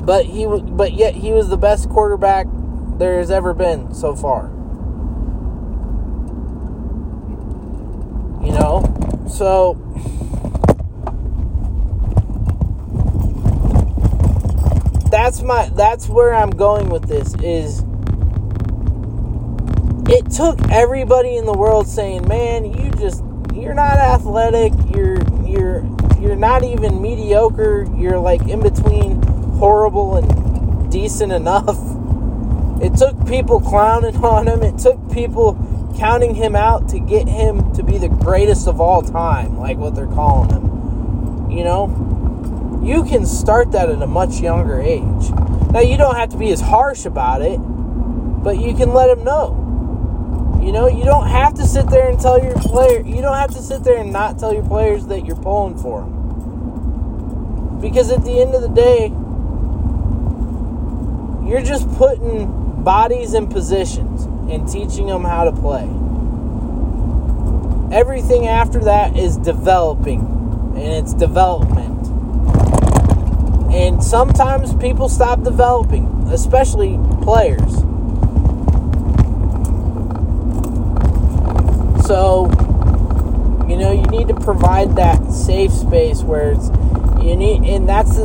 But 0.06 0.26
he 0.26 0.46
but 0.46 0.92
yet 0.92 1.16
he 1.16 1.32
was 1.32 1.48
the 1.48 1.56
best 1.56 1.88
quarterback 1.88 2.46
there 2.98 3.18
has 3.18 3.32
ever 3.32 3.52
been 3.52 3.92
so 3.92 4.14
far. 4.14 4.44
You 8.44 8.52
know? 8.52 9.26
So 9.28 9.74
that's 15.22 15.42
my 15.42 15.68
that's 15.74 16.08
where 16.08 16.32
I'm 16.32 16.48
going 16.48 16.88
with 16.88 17.02
this 17.02 17.34
is 17.42 17.80
it 20.08 20.30
took 20.30 20.58
everybody 20.70 21.36
in 21.36 21.44
the 21.44 21.52
world 21.52 21.86
saying, 21.86 22.26
"Man, 22.26 22.64
you 22.64 22.90
just 22.92 23.22
you're 23.54 23.74
not 23.74 23.98
athletic. 23.98 24.72
You're 24.94 25.18
you're 25.44 25.84
you're 26.18 26.36
not 26.36 26.64
even 26.64 27.02
mediocre. 27.02 27.86
You're 27.98 28.18
like 28.18 28.48
in 28.48 28.62
between 28.62 29.20
horrible 29.58 30.16
and 30.16 30.90
decent 30.90 31.32
enough." 31.32 31.78
It 32.80 32.96
took 32.96 33.26
people 33.28 33.60
clowning 33.60 34.16
on 34.24 34.48
him. 34.48 34.62
It 34.62 34.78
took 34.78 35.12
people 35.12 35.52
counting 35.98 36.34
him 36.34 36.56
out 36.56 36.88
to 36.88 36.98
get 36.98 37.28
him 37.28 37.74
to 37.74 37.82
be 37.82 37.98
the 37.98 38.08
greatest 38.08 38.66
of 38.66 38.80
all 38.80 39.02
time, 39.02 39.58
like 39.58 39.76
what 39.76 39.94
they're 39.94 40.06
calling 40.06 40.48
him. 40.48 41.50
You 41.50 41.64
know, 41.64 42.09
you 42.82 43.04
can 43.04 43.26
start 43.26 43.72
that 43.72 43.90
at 43.90 44.00
a 44.02 44.06
much 44.06 44.40
younger 44.40 44.80
age. 44.80 45.30
Now, 45.70 45.80
you 45.80 45.96
don't 45.96 46.16
have 46.16 46.30
to 46.30 46.36
be 46.36 46.50
as 46.50 46.60
harsh 46.60 47.04
about 47.04 47.42
it, 47.42 47.58
but 47.58 48.58
you 48.58 48.74
can 48.74 48.92
let 48.92 49.06
them 49.08 49.24
know. 49.24 50.58
You 50.62 50.72
know, 50.72 50.88
you 50.88 51.04
don't 51.04 51.28
have 51.28 51.54
to 51.54 51.66
sit 51.66 51.88
there 51.88 52.08
and 52.08 52.18
tell 52.18 52.42
your 52.42 52.54
player. 52.54 53.00
You 53.00 53.22
don't 53.22 53.36
have 53.36 53.50
to 53.52 53.62
sit 53.62 53.84
there 53.84 53.98
and 53.98 54.12
not 54.12 54.38
tell 54.38 54.52
your 54.52 54.66
players 54.66 55.06
that 55.06 55.24
you're 55.26 55.36
pulling 55.36 55.78
for 55.78 56.00
them. 56.00 57.78
Because 57.80 58.10
at 58.10 58.24
the 58.24 58.40
end 58.40 58.54
of 58.54 58.62
the 58.62 58.68
day, 58.68 59.08
you're 61.48 61.62
just 61.62 61.88
putting 61.96 62.82
bodies 62.82 63.34
in 63.34 63.46
positions 63.46 64.24
and 64.50 64.68
teaching 64.68 65.06
them 65.06 65.24
how 65.24 65.44
to 65.44 65.52
play. 65.52 65.88
Everything 67.96 68.46
after 68.46 68.80
that 68.80 69.16
is 69.16 69.36
developing, 69.36 70.20
and 70.76 70.92
it's 70.92 71.12
development. 71.14 71.99
And 73.70 74.02
sometimes 74.02 74.74
people 74.74 75.08
stop 75.08 75.42
developing, 75.42 76.06
especially 76.32 76.98
players. 77.22 77.76
So, 82.06 82.48
you 83.68 83.76
know, 83.76 83.92
you 83.92 84.02
need 84.10 84.26
to 84.28 84.34
provide 84.34 84.96
that 84.96 85.30
safe 85.32 85.70
space 85.70 86.22
where 86.22 86.52
it's 86.52 86.70
you 87.22 87.36
need, 87.36 87.62
and 87.64 87.88
that's 87.88 88.16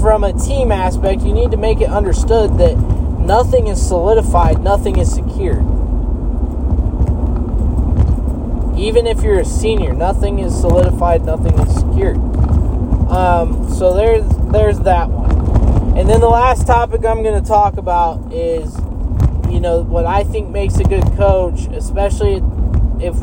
from 0.00 0.24
a 0.24 0.32
team 0.32 0.72
aspect. 0.72 1.22
You 1.22 1.34
need 1.34 1.50
to 1.50 1.56
make 1.56 1.80
it 1.80 1.90
understood 1.90 2.56
that 2.58 2.76
nothing 3.18 3.66
is 3.66 3.84
solidified, 3.86 4.60
nothing 4.60 4.96
is 4.96 5.12
secured. 5.12 5.64
Even 8.78 9.06
if 9.06 9.22
you're 9.22 9.40
a 9.40 9.44
senior, 9.44 9.92
nothing 9.92 10.38
is 10.38 10.58
solidified, 10.58 11.24
nothing 11.24 11.52
is 11.58 11.74
secured. 11.74 12.16
Um, 13.10 13.68
so 13.74 13.92
there's 13.92 14.37
there's 14.52 14.80
that 14.80 15.10
one. 15.10 15.98
And 15.98 16.08
then 16.08 16.20
the 16.20 16.28
last 16.28 16.66
topic 16.66 17.04
I'm 17.04 17.22
going 17.22 17.42
to 17.42 17.46
talk 17.46 17.76
about 17.76 18.32
is, 18.32 18.74
you 19.50 19.60
know, 19.60 19.82
what 19.82 20.06
I 20.06 20.24
think 20.24 20.50
makes 20.50 20.78
a 20.78 20.84
good 20.84 21.04
coach, 21.16 21.66
especially 21.72 22.42
if 23.00 23.16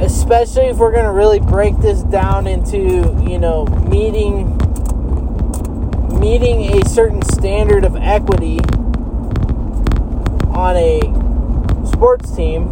especially 0.00 0.66
if 0.66 0.76
we're 0.76 0.92
going 0.92 1.04
to 1.04 1.12
really 1.12 1.40
break 1.40 1.76
this 1.78 2.02
down 2.04 2.46
into 2.46 2.78
you 3.28 3.38
know 3.38 3.64
meeting 3.90 4.56
meeting 6.20 6.80
a 6.80 6.88
certain 6.88 7.20
standard 7.22 7.84
of 7.84 7.96
equity 7.96 8.60
on 10.54 10.76
a 10.76 11.00
sports 11.86 12.34
team 12.36 12.68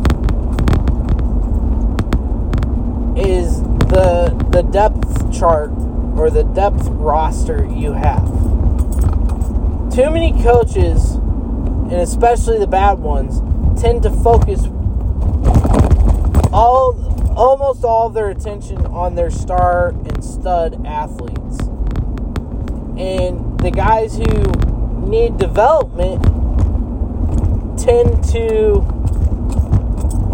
is 3.16 3.60
the 3.62 4.46
the 4.50 4.62
depth 4.62 5.36
chart 5.36 5.70
or 6.16 6.30
the 6.30 6.44
depth 6.44 6.86
roster 6.88 7.66
you 7.66 7.92
have. 7.92 8.24
Too 9.92 10.10
many 10.10 10.32
coaches, 10.42 11.14
and 11.14 11.94
especially 11.94 12.58
the 12.58 12.66
bad 12.66 12.98
ones, 12.98 13.40
tend 13.80 14.02
to 14.02 14.10
focus 14.10 14.64
all 16.52 17.06
almost 17.36 17.84
all 17.84 18.08
their 18.08 18.30
attention 18.30 18.78
on 18.86 19.14
their 19.14 19.30
star 19.30 19.88
and 19.88 20.24
stud 20.24 20.84
athletes. 20.86 21.60
And 22.98 23.60
the 23.60 23.70
guys 23.70 24.16
who 24.16 25.06
need 25.06 25.36
development 25.36 26.22
tend 27.78 28.24
to 28.30 28.78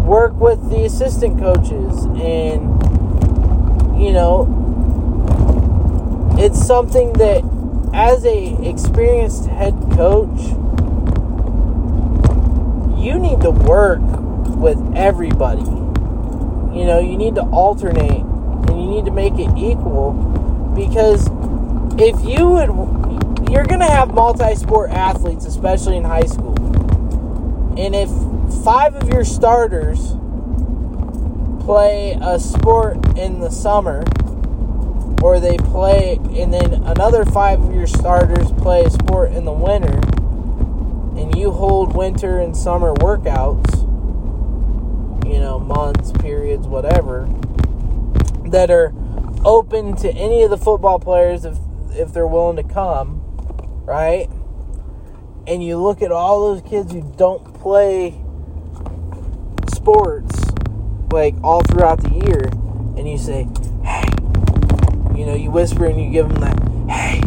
work 0.03 0.33
with 0.39 0.69
the 0.69 0.85
assistant 0.85 1.39
coaches 1.39 2.05
and 2.21 2.71
you 4.01 4.11
know 4.11 4.62
it's 6.43 6.61
something 6.61 7.13
that 7.13 7.41
as 7.93 8.25
a 8.25 8.67
experienced 8.67 9.45
head 9.45 9.73
coach 9.95 10.41
you 13.03 13.17
need 13.17 13.39
to 13.41 13.51
work 13.51 14.01
with 14.57 14.77
everybody. 14.95 15.61
You 15.61 16.85
know, 16.85 16.99
you 16.99 17.17
need 17.17 17.35
to 17.35 17.43
alternate 17.43 18.21
and 18.21 18.81
you 18.81 18.89
need 18.89 19.05
to 19.05 19.11
make 19.11 19.33
it 19.33 19.57
equal 19.57 20.13
because 20.75 21.27
if 21.99 22.15
you 22.25 22.47
would, 22.47 22.69
you're 23.49 23.65
going 23.65 23.81
to 23.81 23.89
have 23.89 24.13
multi 24.13 24.55
sport 24.55 24.91
athletes, 24.91 25.45
especially 25.45 25.97
in 25.97 26.03
high 26.03 26.25
school. 26.25 26.55
And 27.77 27.93
if 27.93 28.09
five 28.63 28.95
of 28.95 29.09
your 29.09 29.23
starters 29.23 30.15
play 31.63 32.17
a 32.21 32.39
sport 32.39 33.17
in 33.17 33.39
the 33.39 33.49
summer, 33.49 34.03
or 35.23 35.39
they 35.39 35.55
play, 35.55 36.19
and 36.35 36.53
then 36.53 36.73
another 36.83 37.23
five 37.23 37.61
of 37.61 37.73
your 37.73 37.87
starters 37.87 38.51
play 38.51 38.83
a 38.83 38.89
sport 38.89 39.31
in 39.31 39.45
the 39.45 39.53
winter, 39.53 39.97
and 41.17 41.33
you 41.37 41.49
hold 41.49 41.95
winter 41.95 42.39
and 42.39 42.57
summer 42.57 42.93
workouts, 42.95 43.83
you 45.25 45.39
know, 45.39 45.57
months, 45.57 46.11
periods, 46.11 46.67
whatever, 46.67 47.29
that 48.47 48.69
are 48.69 48.93
open 49.45 49.95
to 49.95 50.11
any 50.11 50.43
of 50.43 50.49
the 50.49 50.57
football 50.57 50.99
players 50.99 51.45
if 51.45 51.57
if 51.95 52.11
they're 52.11 52.27
willing 52.27 52.57
to 52.57 52.73
come, 52.73 53.21
right? 53.85 54.27
And 55.47 55.63
you 55.63 55.77
look 55.77 56.01
at 56.01 56.11
all 56.11 56.53
those 56.53 56.69
kids 56.69 56.91
who 56.91 57.01
don't 57.15 57.53
play 57.61 58.21
sports 59.73 60.37
like 61.13 61.35
all 61.43 61.63
throughout 61.63 62.01
the 62.01 62.09
year 62.09 62.49
and 62.97 63.07
you 63.07 63.17
say, 63.17 63.47
you 65.23 65.29
know, 65.29 65.35
you 65.35 65.51
whisper 65.51 65.85
and 65.85 65.97
you 66.03 66.09
give 66.09 66.27
them 66.27 66.41
that, 66.41 66.59
"Hey, 66.89 67.21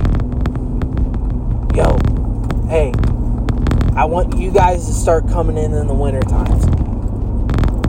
yo, 1.74 1.96
hey, 2.68 2.92
I 3.96 4.04
want 4.04 4.36
you 4.36 4.50
guys 4.50 4.84
to 4.84 4.92
start 4.92 5.26
coming 5.28 5.56
in 5.56 5.72
in 5.72 5.86
the 5.86 5.94
winter 5.94 6.20
times." 6.20 6.66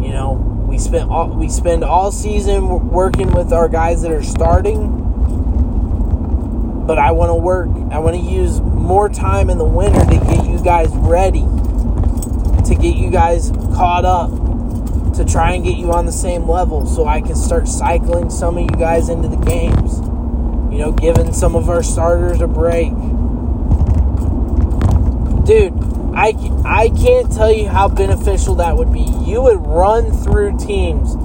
You 0.02 0.14
know, 0.14 0.40
we 0.66 0.78
spent 0.78 1.12
all 1.12 1.28
we 1.28 1.50
spend 1.50 1.84
all 1.84 2.14
season 2.14 2.90
working 2.90 3.34
with 3.34 3.52
our 3.52 3.68
guys 3.68 4.02
that 4.04 4.12
are 4.12 4.24
starting, 4.24 4.88
but 6.88 6.98
I 6.98 7.12
want 7.12 7.30
to 7.30 7.36
work. 7.36 7.68
I 7.92 8.00
want 8.00 8.16
to 8.16 8.22
use 8.22 8.62
more 8.62 9.10
time 9.10 9.50
in 9.50 9.58
the 9.58 9.66
winter 9.66 10.00
to 10.06 10.20
get 10.20 10.46
you 10.46 10.64
guys 10.64 10.88
ready, 10.96 11.46
to 12.64 12.76
get 12.76 12.96
you 12.96 13.10
guys 13.10 13.52
caught 13.76 14.06
up, 14.06 14.32
to 15.18 15.26
try 15.26 15.54
and 15.54 15.64
get 15.64 15.78
you 15.78 15.92
on 15.92 16.06
the 16.06 16.12
same 16.12 16.48
level, 16.48 16.86
so 16.86 17.06
I 17.08 17.22
can 17.22 17.36
start 17.36 17.68
cycling 17.68 18.30
some 18.30 18.58
of 18.58 18.64
you 18.64 18.78
guys 18.78 19.10
into 19.10 19.28
the 19.28 19.38
games. 19.38 20.00
You 20.72 20.80
know, 20.80 20.92
giving 20.92 21.34
some 21.34 21.56
of 21.56 21.70
our 21.70 21.84
starters 21.84 22.40
a 22.42 22.48
break. 22.48 22.92
Dude, 25.46 25.74
I, 26.16 26.34
I 26.66 26.90
can't 26.90 27.32
tell 27.32 27.52
you 27.52 27.68
how 27.68 27.90
beneficial 27.90 28.56
that 28.56 28.78
would 28.78 28.92
be. 28.94 29.02
You 29.26 29.42
would 29.44 29.66
run 29.66 30.12
through 30.12 30.58
teams 30.58 31.16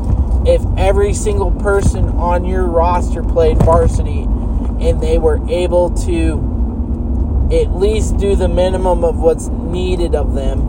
if 0.46 0.62
every 0.76 1.12
single 1.12 1.50
person 1.50 2.08
on 2.10 2.44
your 2.44 2.64
roster 2.66 3.22
played 3.22 3.58
varsity 3.58 4.22
and 4.22 5.00
they 5.00 5.18
were 5.18 5.40
able 5.48 5.90
to 5.90 7.48
at 7.52 7.74
least 7.76 8.16
do 8.16 8.34
the 8.34 8.48
minimum 8.48 9.04
of 9.04 9.18
what's 9.18 9.48
needed 9.48 10.14
of 10.14 10.34
them 10.34 10.60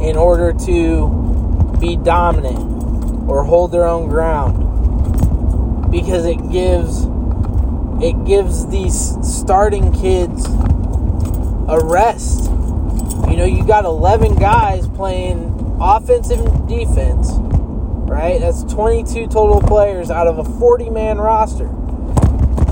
in 0.00 0.16
order 0.16 0.52
to 0.52 1.19
be 1.80 1.96
dominant 1.96 3.28
or 3.28 3.42
hold 3.42 3.72
their 3.72 3.86
own 3.86 4.08
ground 4.08 5.90
because 5.90 6.26
it 6.26 6.36
gives 6.50 7.06
it 8.02 8.24
gives 8.24 8.66
these 8.68 9.16
starting 9.22 9.92
kids 9.92 10.46
a 11.68 11.78
rest. 11.82 12.44
You 13.28 13.36
know, 13.36 13.44
you 13.44 13.66
got 13.66 13.84
11 13.84 14.36
guys 14.36 14.88
playing 14.88 15.76
offensive 15.80 16.40
and 16.40 16.68
defense, 16.68 17.30
right? 17.38 18.40
That's 18.40 18.62
22 18.64 19.26
total 19.28 19.60
players 19.60 20.10
out 20.10 20.26
of 20.26 20.38
a 20.38 20.44
40 20.58 20.90
man 20.90 21.18
roster. 21.18 21.66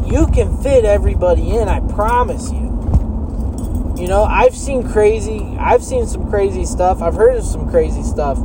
You 0.06 0.26
can 0.28 0.56
fit 0.62 0.84
everybody 0.84 1.56
in, 1.56 1.68
I 1.68 1.80
promise 1.80 2.50
you. 2.50 2.66
You 3.98 4.06
know, 4.06 4.24
I've 4.24 4.56
seen 4.56 4.88
crazy, 4.88 5.40
I've 5.58 5.82
seen 5.82 6.06
some 6.06 6.30
crazy 6.30 6.64
stuff. 6.64 7.02
I've 7.02 7.14
heard 7.14 7.36
of 7.36 7.44
some 7.44 7.68
crazy 7.68 8.02
stuff. 8.02 8.38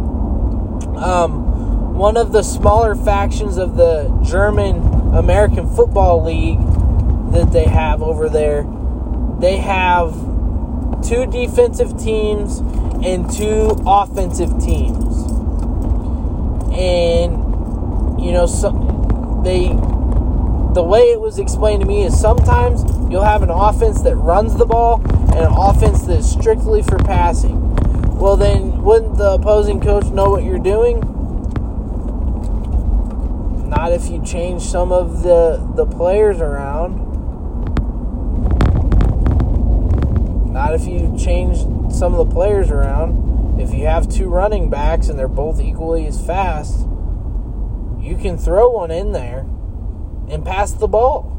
Um, 1.04 1.96
one 1.96 2.16
of 2.16 2.32
the 2.32 2.44
smaller 2.44 2.96
factions 2.96 3.58
of 3.58 3.76
the 3.76 4.08
German 4.24 4.78
American 5.14 5.70
Football 5.70 6.24
League 6.24 6.60
that 7.34 7.52
they 7.52 7.66
have 7.66 8.02
over 8.02 8.30
there, 8.30 8.66
they 9.40 9.58
have 9.58 10.14
two 11.04 11.26
defensive 11.26 11.98
teams 11.98 12.60
and 13.06 13.30
two 13.30 13.76
offensive 13.86 14.58
teams. 14.64 15.30
And 16.72 17.44
you 18.24 18.32
know, 18.32 18.46
so 18.46 19.42
they 19.44 19.68
the 20.74 20.84
way 20.84 21.12
it 21.12 21.20
was 21.20 21.38
explained 21.38 21.82
to 21.82 21.88
me 21.88 22.04
is 22.04 22.20
sometimes 22.20 22.84
you'll 23.12 23.24
have 23.24 23.44
an 23.44 23.50
offense 23.50 24.02
that 24.04 24.16
runs 24.16 24.56
the 24.56 24.66
ball 24.66 25.02
and 25.06 25.40
an 25.40 25.54
offense 25.54 26.04
that 26.04 26.20
is 26.20 26.32
strictly 26.32 26.82
for 26.82 26.98
passing. 26.98 27.63
Well, 28.16 28.38
then 28.38 28.82
wouldn't 28.84 29.18
the 29.18 29.32
opposing 29.34 29.82
coach 29.82 30.06
know 30.06 30.30
what 30.30 30.44
you're 30.44 30.60
doing? 30.60 31.02
Not 33.70 33.92
if 33.92 34.10
you 34.10 34.24
change 34.24 34.62
some 34.62 34.92
of 34.92 35.24
the 35.24 35.58
the 35.76 35.86
players 35.86 36.40
around. 36.40 37.12
Not 40.54 40.74
if 40.76 40.86
you 40.86 41.14
change 41.18 41.58
some 41.92 42.14
of 42.14 42.28
the 42.28 42.34
players 42.34 42.70
around. 42.72 43.60
If 43.60 43.74
you 43.74 43.86
have 43.88 44.08
two 44.08 44.30
running 44.30 44.70
backs 44.70 45.10
and 45.10 45.18
they're 45.18 45.28
both 45.28 45.60
equally 45.60 46.08
as 46.08 46.24
fast, 46.26 46.88
you 48.00 48.18
can 48.22 48.38
throw 48.38 48.70
one 48.70 48.92
in 48.92 49.12
there 49.12 49.40
and 50.30 50.46
pass 50.46 50.72
the 50.72 50.88
ball. 50.88 51.30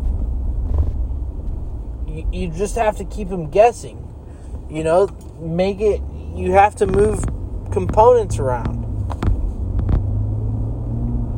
You, 2.06 2.28
you 2.32 2.48
just 2.48 2.76
have 2.76 2.96
to 2.98 3.04
keep 3.04 3.28
them 3.28 3.50
guessing. 3.50 4.00
You 4.70 4.84
know, 4.84 5.08
make 5.38 5.80
it, 5.80 6.00
you 6.34 6.52
have 6.52 6.74
to 6.76 6.86
move 6.86 7.24
components 7.70 8.38
around. 8.38 8.82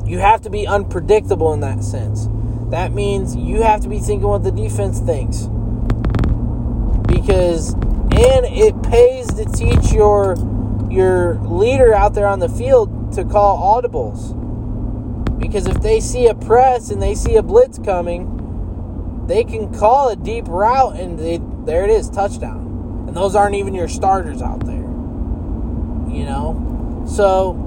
You 0.07 0.19
have 0.19 0.43
to 0.43 0.51
be 0.51 0.67
unpredictable 0.67 1.53
in 1.53 1.61
that 1.61 1.83
sense. 1.83 2.29
That 2.71 2.93
means 2.93 3.37
you 3.37 3.63
have 3.63 3.81
to 3.83 3.89
be 3.89 3.99
thinking 3.99 4.27
what 4.27 4.43
the 4.43 4.53
defense 4.53 5.01
thinks 5.01 5.49
because 7.07 7.75
and 7.75 8.47
it 8.47 8.81
pays 8.83 9.27
to 9.35 9.45
teach 9.45 9.93
your 9.93 10.37
your 10.91 11.35
leader 11.41 11.95
out 11.95 12.15
there 12.15 12.27
on 12.27 12.39
the 12.39 12.49
field 12.49 13.13
to 13.13 13.25
call 13.25 13.81
audibles 13.81 14.35
because 15.39 15.67
if 15.67 15.81
they 15.81 16.01
see 16.01 16.27
a 16.27 16.35
press 16.35 16.91
and 16.91 17.01
they 17.01 17.15
see 17.15 17.37
a 17.37 17.43
blitz 17.43 17.79
coming 17.79 19.25
they 19.27 19.45
can 19.45 19.73
call 19.73 20.09
a 20.09 20.17
deep 20.17 20.47
route 20.49 20.97
and 20.97 21.19
they, 21.19 21.41
there 21.65 21.85
it 21.85 21.91
is 21.91 22.09
touchdown 22.11 23.05
and 23.07 23.17
those 23.17 23.35
aren't 23.35 23.55
even 23.55 23.75
your 23.75 23.89
starters 23.89 24.43
out 24.43 24.65
there 24.67 24.86
you 26.17 26.25
know 26.25 27.05
so 27.07 27.63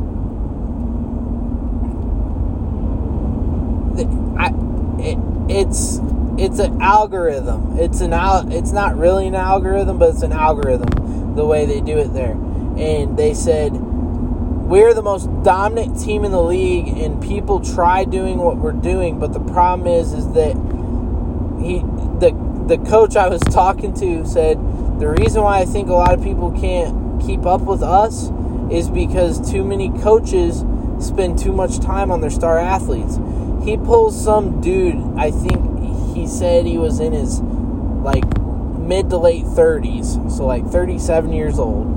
I, 4.40 4.54
it, 5.00 5.18
it's 5.50 6.00
it's 6.38 6.60
an 6.60 6.82
algorithm. 6.82 7.78
It's 7.78 8.00
an 8.00 8.14
al- 8.14 8.52
it's 8.52 8.72
not 8.72 8.98
really 8.98 9.28
an 9.28 9.36
algorithm, 9.36 10.00
but 10.00 10.12
it's 10.12 10.22
an 10.22 10.32
algorithm 10.32 11.36
the 11.36 11.46
way 11.46 11.66
they 11.66 11.82
do 11.82 11.98
it 11.98 12.14
there. 12.14 12.32
And 12.32 13.18
they 13.18 13.34
said 13.34 13.74
we're 13.74 14.94
the 14.94 15.02
most 15.02 15.26
dominant 15.44 16.00
team 16.00 16.24
in 16.24 16.32
the 16.32 16.42
league 16.42 16.88
and 16.88 17.22
people 17.22 17.60
try 17.60 18.06
doing 18.06 18.38
what 18.38 18.58
we're 18.58 18.72
doing, 18.72 19.20
but 19.20 19.34
the 19.34 19.40
problem 19.40 19.88
is 19.88 20.14
is 20.14 20.32
that 20.34 20.56
he 21.62 21.80
the 22.20 22.32
the 22.68 22.78
coach 22.90 23.16
I 23.18 23.28
was 23.28 23.42
talking 23.52 23.94
to 23.96 24.26
said 24.26 24.58
the 25.00 25.10
reason 25.10 25.42
why 25.44 25.60
I 25.60 25.66
think 25.66 25.90
a 25.90 25.94
lot 25.94 26.14
of 26.14 26.24
people 26.24 26.52
can't 26.52 27.09
keep 27.26 27.46
up 27.46 27.62
with 27.62 27.82
us 27.82 28.32
is 28.72 28.90
because 28.90 29.52
too 29.52 29.64
many 29.64 29.90
coaches 30.00 30.64
spend 31.00 31.40
too 31.40 31.52
much 31.52 31.80
time 31.80 32.12
on 32.12 32.22
their 32.22 32.30
star 32.30 32.60
athletes. 32.60 33.18
He 33.64 33.78
pulls 33.78 34.22
some 34.22 34.62
dude, 34.62 34.96
I 35.18 35.32
think 35.32 36.16
he 36.16 36.28
said 36.28 36.66
he 36.66 36.78
was 36.78 37.00
in 37.00 37.14
his 37.14 37.40
like 37.40 38.26
mid 38.78 39.10
to 39.10 39.18
late 39.18 39.46
30s, 39.46 40.32
so 40.32 40.46
like 40.46 40.66
37 40.68 41.34
years 41.34 41.60
old. 41.60 41.96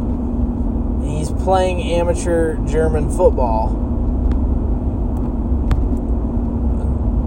He's 1.05 1.31
playing 1.31 1.83
amateur 1.83 2.57
German 2.67 3.11
football. 3.11 3.79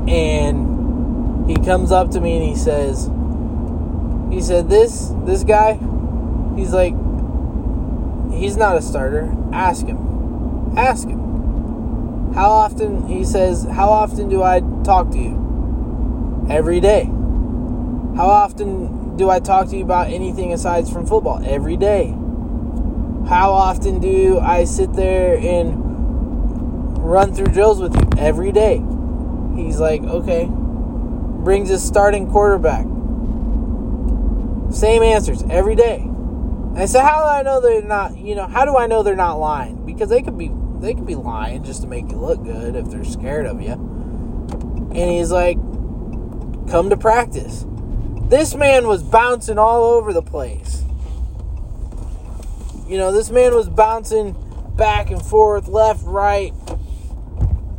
And 0.07 1.49
he 1.49 1.55
comes 1.55 1.91
up 1.91 2.11
to 2.11 2.21
me 2.21 2.37
and 2.37 2.45
he 2.45 2.55
says 2.55 3.09
he 4.31 4.41
said 4.41 4.67
this 4.67 5.13
this 5.25 5.43
guy 5.43 5.73
he's 6.55 6.73
like 6.73 6.93
he's 8.35 8.57
not 8.57 8.77
a 8.77 8.81
starter. 8.81 9.33
Ask 9.51 9.85
him. 9.85 10.73
Ask 10.77 11.07
him. 11.07 12.33
How 12.33 12.49
often 12.49 13.07
he 13.07 13.23
says, 13.23 13.63
"How 13.63 13.89
often 13.89 14.29
do 14.29 14.43
I 14.43 14.61
talk 14.83 15.11
to 15.11 15.17
you?" 15.17 16.45
every 16.49 16.79
day. 16.79 17.05
How 18.15 18.27
often 18.27 19.17
do 19.17 19.29
I 19.29 19.39
talk 19.39 19.67
to 19.69 19.77
you 19.77 19.83
about 19.83 20.09
anything 20.09 20.53
aside 20.53 20.87
from 20.87 21.05
football? 21.05 21.41
Every 21.45 21.77
day. 21.77 22.15
How 23.27 23.51
often 23.51 23.99
do 23.99 24.39
I 24.39 24.65
sit 24.65 24.93
there 24.93 25.37
and 25.37 26.97
run 26.99 27.33
through 27.33 27.47
drills 27.47 27.81
with 27.81 27.95
you? 27.95 28.07
Every 28.17 28.51
day. 28.51 28.83
He's 29.55 29.79
like, 29.79 30.03
okay. 30.03 30.47
Brings 30.49 31.69
his 31.69 31.83
starting 31.83 32.29
quarterback. 32.29 32.85
Same 34.71 35.03
answers 35.03 35.43
every 35.49 35.75
day. 35.75 36.09
And 36.75 36.83
I 36.83 36.87
said, 36.87 37.03
how 37.03 37.23
do 37.23 37.29
I 37.29 37.41
know 37.41 37.61
they're 37.61 37.81
not, 37.81 38.17
you 38.17 38.35
know, 38.35 38.47
how 38.47 38.65
do 38.65 38.75
I 38.75 38.85
know 38.85 39.01
they're 39.01 39.15
not 39.15 39.39
lying? 39.39 39.85
Because 39.85 40.09
they 40.09 40.21
could 40.21 40.37
be 40.37 40.51
they 40.81 40.93
could 40.93 41.05
be 41.07 41.15
lying 41.15 41.63
just 41.63 41.81
to 41.83 41.87
make 41.87 42.11
you 42.11 42.17
look 42.17 42.43
good 42.43 42.75
if 42.75 42.89
they're 42.89 43.05
scared 43.05 43.45
of 43.45 43.61
you. 43.61 43.71
And 43.71 45.09
he's 45.09 45.31
like, 45.31 45.55
come 46.69 46.89
to 46.89 46.97
practice. 46.97 47.65
This 48.23 48.55
man 48.55 48.87
was 48.87 49.03
bouncing 49.03 49.57
all 49.57 49.85
over 49.85 50.11
the 50.11 50.21
place. 50.21 50.83
You 52.89 52.97
know, 52.97 53.13
this 53.13 53.29
man 53.29 53.55
was 53.55 53.69
bouncing 53.69 54.35
back 54.75 55.11
and 55.11 55.25
forth, 55.25 55.69
left, 55.69 56.03
right. 56.03 56.53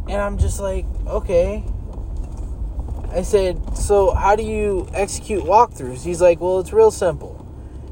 And 0.08 0.14
I'm 0.14 0.38
just 0.38 0.58
like, 0.58 0.86
okay. 1.06 1.62
I 3.10 3.20
said, 3.20 3.76
so 3.76 4.14
how 4.14 4.36
do 4.36 4.42
you 4.42 4.88
execute 4.94 5.44
walkthroughs? 5.44 6.02
He's 6.02 6.22
like, 6.22 6.40
well, 6.40 6.60
it's 6.60 6.72
real 6.72 6.90
simple. 6.90 7.46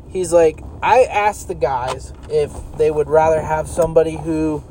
He's 0.09 0.33
like, 0.33 0.61
I 0.85 1.05
asked 1.05 1.49
the 1.49 1.55
guys 1.55 2.13
if 2.29 2.53
they 2.77 2.91
would 2.91 3.09
rather 3.09 3.41
have 3.41 3.69
somebody 3.69 4.19
who 4.19 4.63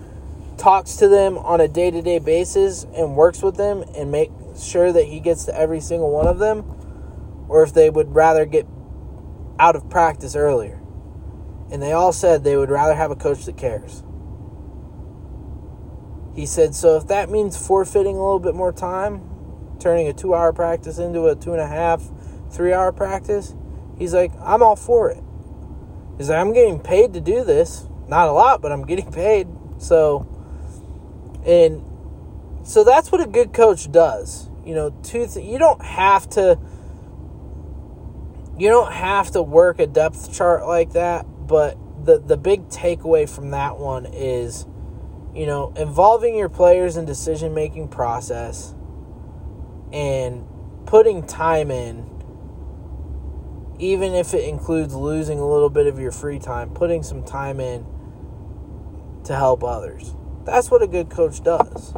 talks 0.59 0.97
to 0.97 1.07
them 1.07 1.39
on 1.39 1.59
a 1.59 1.67
day 1.67 1.89
to 1.89 2.03
day 2.03 2.19
basis 2.19 2.83
and 2.95 3.15
works 3.15 3.41
with 3.41 3.55
them 3.55 3.83
and 3.97 4.11
make 4.11 4.29
sure 4.55 4.91
that 4.91 5.05
he 5.05 5.19
gets 5.19 5.45
to 5.45 5.59
every 5.59 5.79
single 5.79 6.11
one 6.11 6.27
of 6.27 6.37
them, 6.37 6.65
or 7.49 7.63
if 7.63 7.73
they 7.73 7.89
would 7.89 8.13
rather 8.13 8.45
get 8.45 8.67
out 9.57 9.75
of 9.75 9.89
practice 9.89 10.35
earlier. 10.35 10.79
And 11.71 11.81
they 11.81 11.93
all 11.93 12.13
said 12.13 12.43
they 12.43 12.57
would 12.57 12.69
rather 12.69 12.93
have 12.93 13.09
a 13.09 13.15
coach 13.15 13.45
that 13.45 13.57
cares. 13.57 14.03
He 16.35 16.45
said, 16.45 16.75
so 16.75 16.95
if 16.95 17.07
that 17.07 17.31
means 17.31 17.57
forfeiting 17.57 18.17
a 18.17 18.23
little 18.23 18.37
bit 18.37 18.53
more 18.53 18.71
time, 18.71 19.77
turning 19.79 20.07
a 20.07 20.13
two 20.13 20.35
hour 20.35 20.53
practice 20.53 20.99
into 20.99 21.25
a 21.25 21.35
two 21.35 21.53
and 21.53 21.61
a 21.61 21.67
half, 21.67 22.03
three 22.51 22.71
hour 22.71 22.91
practice, 22.91 23.55
he's 23.97 24.13
like, 24.13 24.31
I'm 24.39 24.61
all 24.61 24.75
for 24.75 25.09
it. 25.09 25.22
He's 26.17 26.29
like, 26.29 26.39
I'm 26.39 26.53
getting 26.53 26.79
paid 26.79 27.13
to 27.13 27.21
do 27.21 27.43
this. 27.43 27.87
Not 28.07 28.27
a 28.27 28.31
lot, 28.31 28.61
but 28.61 28.71
I'm 28.71 28.85
getting 28.85 29.11
paid. 29.11 29.47
So, 29.79 30.27
and 31.45 31.83
so 32.65 32.83
that's 32.83 33.11
what 33.11 33.21
a 33.21 33.27
good 33.27 33.53
coach 33.53 33.91
does. 33.91 34.49
You 34.65 34.75
know, 34.75 34.89
two 35.03 35.27
th- 35.27 35.45
you 35.45 35.57
don't 35.57 35.83
have 35.83 36.29
to 36.31 36.59
you 38.57 38.69
don't 38.69 38.93
have 38.93 39.31
to 39.31 39.41
work 39.41 39.79
a 39.79 39.87
depth 39.87 40.31
chart 40.33 40.65
like 40.67 40.93
that, 40.93 41.25
but 41.47 41.77
the 42.05 42.19
the 42.19 42.37
big 42.37 42.69
takeaway 42.69 43.27
from 43.27 43.51
that 43.51 43.77
one 43.77 44.05
is 44.05 44.65
you 45.33 45.47
know, 45.47 45.73
involving 45.75 46.35
your 46.35 46.49
players 46.49 46.95
in 46.95 47.05
decision 47.05 47.53
making 47.53 47.87
process 47.87 48.73
and 49.91 50.45
putting 50.85 51.25
time 51.25 51.71
in 51.71 52.09
even 53.83 54.13
if 54.13 54.33
it 54.33 54.47
includes 54.47 54.95
losing 54.95 55.39
a 55.39 55.45
little 55.45 55.69
bit 55.69 55.87
of 55.87 55.99
your 55.99 56.11
free 56.11 56.39
time, 56.39 56.69
putting 56.69 57.03
some 57.03 57.21
time 57.21 57.59
in 57.59 57.85
to 59.25 59.35
help 59.35 59.61
others. 59.61 60.15
That's 60.45 60.71
what 60.71 60.81
a 60.81 60.87
good 60.87 61.09
coach 61.09 61.43
does. 61.43 61.93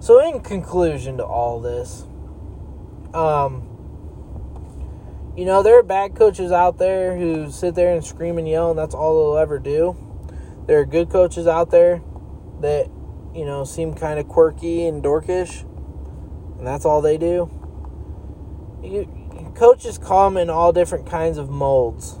So, 0.00 0.20
in 0.20 0.40
conclusion 0.40 1.16
to 1.16 1.24
all 1.24 1.60
this, 1.60 2.04
um, 3.14 3.66
you 5.34 5.46
know, 5.46 5.62
there 5.62 5.78
are 5.78 5.82
bad 5.82 6.14
coaches 6.14 6.52
out 6.52 6.76
there 6.76 7.16
who 7.16 7.50
sit 7.50 7.74
there 7.74 7.94
and 7.94 8.04
scream 8.04 8.36
and 8.36 8.46
yell, 8.46 8.68
and 8.70 8.78
that's 8.78 8.94
all 8.94 9.32
they'll 9.32 9.42
ever 9.42 9.58
do. 9.58 9.96
There 10.66 10.78
are 10.78 10.84
good 10.84 11.08
coaches 11.08 11.46
out 11.46 11.70
there 11.70 12.02
that, 12.60 12.90
you 13.34 13.46
know, 13.46 13.64
seem 13.64 13.94
kind 13.94 14.18
of 14.18 14.28
quirky 14.28 14.86
and 14.86 15.02
dorkish, 15.02 15.62
and 16.58 16.66
that's 16.66 16.84
all 16.84 17.00
they 17.00 17.16
do. 17.16 17.59
You, 18.82 19.52
coaches 19.56 19.98
come 19.98 20.36
in 20.36 20.48
all 20.50 20.72
different 20.72 21.06
kinds 21.06 21.38
of 21.38 21.50
molds, 21.50 22.18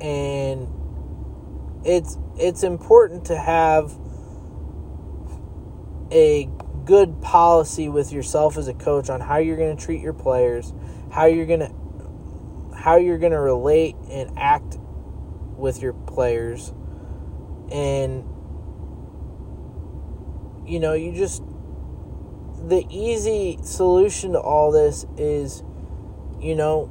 and 0.00 0.68
it's 1.84 2.18
it's 2.36 2.62
important 2.62 3.26
to 3.26 3.36
have 3.36 3.96
a 6.10 6.48
good 6.84 7.20
policy 7.22 7.88
with 7.88 8.12
yourself 8.12 8.56
as 8.56 8.68
a 8.68 8.74
coach 8.74 9.08
on 9.08 9.20
how 9.20 9.38
you're 9.38 9.56
going 9.56 9.76
to 9.76 9.82
treat 9.82 10.00
your 10.00 10.12
players, 10.12 10.72
how 11.10 11.26
you're 11.26 11.46
going 11.46 11.60
to 11.60 11.72
how 12.76 12.96
you're 12.96 13.18
going 13.18 13.32
to 13.32 13.40
relate 13.40 13.96
and 14.10 14.36
act 14.36 14.78
with 15.56 15.80
your 15.80 15.92
players. 15.92 16.72
And 17.70 18.24
you 20.66 20.80
know, 20.80 20.94
you 20.94 21.12
just 21.12 21.42
the 22.68 22.86
easy 22.90 23.58
solution 23.62 24.32
to 24.32 24.40
all 24.40 24.70
this 24.70 25.06
is 25.16 25.62
you 26.40 26.54
know 26.54 26.90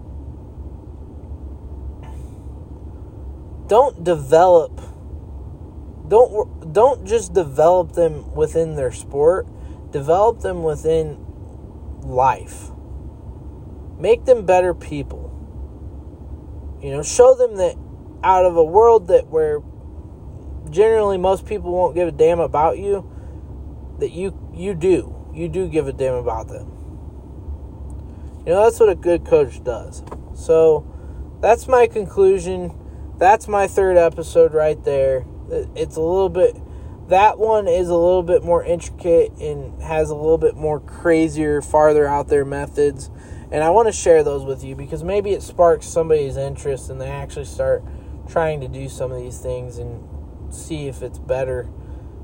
don't 3.68 4.04
develop 4.04 4.82
don't 6.08 6.74
don't 6.74 7.06
just 7.06 7.34
develop 7.34 7.94
them 7.94 8.34
within 8.34 8.76
their 8.76 8.92
sport 8.92 9.48
develop 9.94 10.42
them 10.42 10.64
within 10.64 11.24
life. 12.02 12.72
Make 13.98 14.26
them 14.26 14.46
better 14.46 14.74
people. 14.74 15.30
You 16.82 16.92
know 16.92 17.04
show 17.04 17.36
them 17.36 17.56
that 17.58 17.78
out 18.24 18.46
of 18.46 18.58
a 18.58 18.64
world 18.64 19.08
that 19.08 19.28
where 19.28 19.62
generally 20.70 21.18
most 21.18 21.46
people 21.46 21.72
won't 21.72 21.96
give 21.96 22.10
a 22.10 22.12
damn 22.12 22.40
about 22.40 22.78
you 22.78 23.10
that 24.00 24.12
you 24.12 24.38
you 24.54 24.74
do 24.74 25.13
you 25.34 25.48
do 25.48 25.68
give 25.68 25.88
a 25.88 25.94
damn 25.94 26.16
about 26.16 26.48
them 26.48 26.68
you 28.46 28.52
know 28.52 28.64
that's 28.64 28.80
what 28.80 28.90
a 28.90 28.96
good 28.96 29.26
coach 29.26 29.64
does 29.64 30.04
so 30.36 30.86
that's 31.42 31.68
my 31.68 31.88
conclusion 31.88 32.78
that's 33.18 33.48
my 33.48 33.68
third 33.68 33.98
episode 33.98 34.54
right 34.54 34.84
there 34.84 35.26
it's 35.76 35.96
a 35.96 36.02
little 36.02 36.30
bit 36.30 36.56
that 37.10 37.38
one 37.38 37.68
is 37.68 37.90
a 37.90 37.96
little 37.96 38.24
bit 38.24 38.44
more 38.44 38.64
intricate 38.64 39.34
and 39.34 39.82
has 39.82 40.10
a 40.10 40.16
little 40.16 40.38
bit 40.38 40.56
more 40.56 40.80
crazier, 40.80 41.62
farther 41.62 42.08
out 42.08 42.30
there 42.30 42.46
methods. 42.46 43.10
And 43.52 43.64
I 43.64 43.70
want 43.72 43.88
to 43.88 43.92
share 43.92 44.24
those 44.24 44.46
with 44.46 44.64
you 44.64 44.76
because 44.76 45.04
maybe 45.04 45.32
it 45.32 45.44
sparks 45.44 45.86
somebody's 45.86 46.38
interest 46.38 46.90
and 46.90 47.00
they 47.00 47.10
actually 47.10 47.46
start 47.46 47.84
trying 48.28 48.62
to 48.62 48.68
do 48.68 48.88
some 48.88 49.12
of 49.12 49.22
these 49.22 49.40
things 49.40 49.78
and 49.78 50.02
see 50.54 50.88
if 50.88 51.04
it's 51.04 51.20
better. 51.20 51.70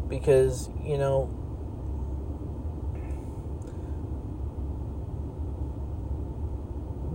Because, 0.08 0.70
you 0.82 0.98
know, 0.98 1.30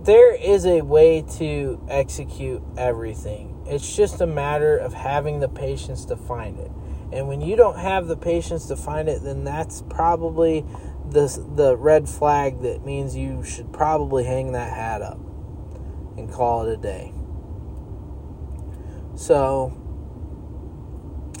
there 0.05 0.35
is 0.35 0.65
a 0.65 0.81
way 0.81 1.23
to 1.37 1.83
execute 1.89 2.61
everything. 2.77 3.63
It's 3.67 3.95
just 3.95 4.21
a 4.21 4.27
matter 4.27 4.77
of 4.77 4.93
having 4.93 5.39
the 5.39 5.49
patience 5.49 6.05
to 6.05 6.15
find 6.15 6.59
it. 6.59 6.71
And 7.11 7.27
when 7.27 7.41
you 7.41 7.55
don't 7.55 7.79
have 7.79 8.07
the 8.07 8.15
patience 8.15 8.67
to 8.67 8.75
find 8.75 9.09
it, 9.09 9.23
then 9.23 9.43
that's 9.43 9.81
probably 9.89 10.63
the 11.09 11.27
the 11.55 11.75
red 11.77 12.07
flag 12.07 12.61
that 12.61 12.85
means 12.85 13.15
you 13.15 13.43
should 13.43 13.71
probably 13.71 14.23
hang 14.23 14.51
that 14.53 14.73
hat 14.73 15.01
up 15.01 15.19
and 16.17 16.31
call 16.31 16.67
it 16.67 16.73
a 16.73 16.77
day. 16.77 17.11
So, 19.15 19.73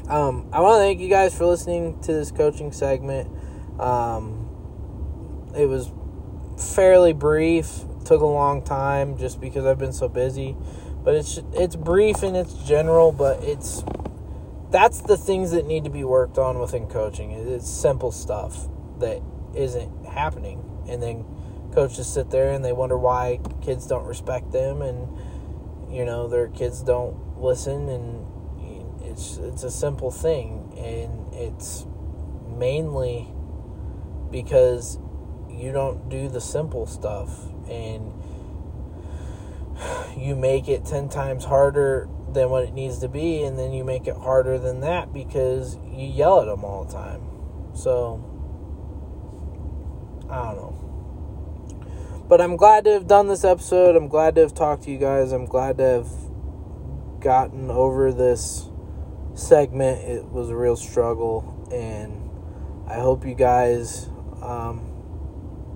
um, 0.07 0.49
I 0.51 0.61
want 0.61 0.75
to 0.75 0.79
thank 0.79 0.99
you 0.99 1.09
guys 1.09 1.37
for 1.37 1.45
listening 1.45 1.99
to 2.01 2.13
this 2.13 2.31
coaching 2.31 2.71
segment. 2.71 3.29
Um, 3.79 4.49
it 5.55 5.65
was 5.65 5.91
fairly 6.57 7.13
brief 7.13 7.83
took 8.05 8.21
a 8.21 8.25
long 8.25 8.61
time 8.61 9.17
just 9.17 9.41
because 9.41 9.65
I've 9.65 9.79
been 9.79 9.93
so 9.93 10.07
busy. 10.07 10.55
But 11.03 11.15
it's 11.15 11.39
it's 11.53 11.75
brief 11.75 12.23
and 12.23 12.35
it's 12.35 12.53
general, 12.53 13.11
but 13.11 13.43
it's 13.43 13.83
that's 14.71 15.01
the 15.01 15.17
things 15.17 15.51
that 15.51 15.65
need 15.65 15.83
to 15.83 15.89
be 15.89 16.03
worked 16.03 16.37
on 16.37 16.59
within 16.59 16.87
coaching. 16.87 17.31
It's 17.31 17.69
simple 17.69 18.11
stuff 18.11 18.67
that 18.99 19.21
isn't 19.55 20.05
happening, 20.05 20.63
and 20.87 21.01
then 21.01 21.25
coaches 21.73 22.07
sit 22.07 22.29
there 22.31 22.51
and 22.51 22.63
they 22.63 22.73
wonder 22.73 22.97
why 22.97 23.39
kids 23.61 23.85
don't 23.85 24.05
respect 24.05 24.51
them, 24.51 24.81
and 24.81 25.93
you 25.93 26.05
know 26.05 26.27
their 26.27 26.47
kids 26.47 26.81
don't 26.81 27.37
listen, 27.37 27.89
and 27.89 28.25
it's 29.03 29.37
it's 29.37 29.63
a 29.63 29.71
simple 29.71 30.09
thing, 30.09 30.73
and 30.77 31.33
it's 31.33 31.85
mainly 32.57 33.27
because 34.31 34.97
you 35.49 35.71
don't 35.71 36.09
do 36.09 36.27
the 36.27 36.41
simple 36.41 36.85
stuff 36.85 37.29
and 37.69 38.11
you 40.17 40.35
make 40.35 40.67
it 40.67 40.85
10 40.85 41.09
times 41.09 41.45
harder 41.45 42.07
than 42.29 42.49
what 42.49 42.63
it 42.63 42.73
needs 42.73 42.99
to 42.99 43.07
be 43.07 43.43
and 43.43 43.57
then 43.57 43.71
you 43.71 43.83
make 43.83 44.07
it 44.07 44.15
harder 44.15 44.57
than 44.57 44.81
that 44.81 45.13
because 45.13 45.77
you 45.93 46.07
yell 46.07 46.41
at 46.41 46.45
them 46.45 46.63
all 46.63 46.83
the 46.85 46.93
time. 46.93 47.21
So 47.75 48.23
i 50.29 50.43
don't 50.45 50.55
know. 50.55 52.25
But 52.27 52.41
i'm 52.41 52.55
glad 52.55 52.85
to 52.85 52.91
have 52.91 53.07
done 53.07 53.27
this 53.27 53.43
episode. 53.43 53.95
I'm 53.95 54.07
glad 54.07 54.35
to 54.35 54.41
have 54.41 54.53
talked 54.53 54.83
to 54.83 54.91
you 54.91 54.97
guys. 54.97 55.31
I'm 55.31 55.45
glad 55.45 55.77
to 55.77 55.83
have 55.83 56.09
gotten 57.19 57.69
over 57.69 58.11
this 58.11 58.69
segment. 59.33 60.01
It 60.03 60.25
was 60.25 60.49
a 60.49 60.55
real 60.55 60.75
struggle 60.75 61.51
and 61.71 62.21
i 62.87 62.99
hope 62.99 63.25
you 63.25 63.33
guys 63.33 64.07
um, 64.41 64.84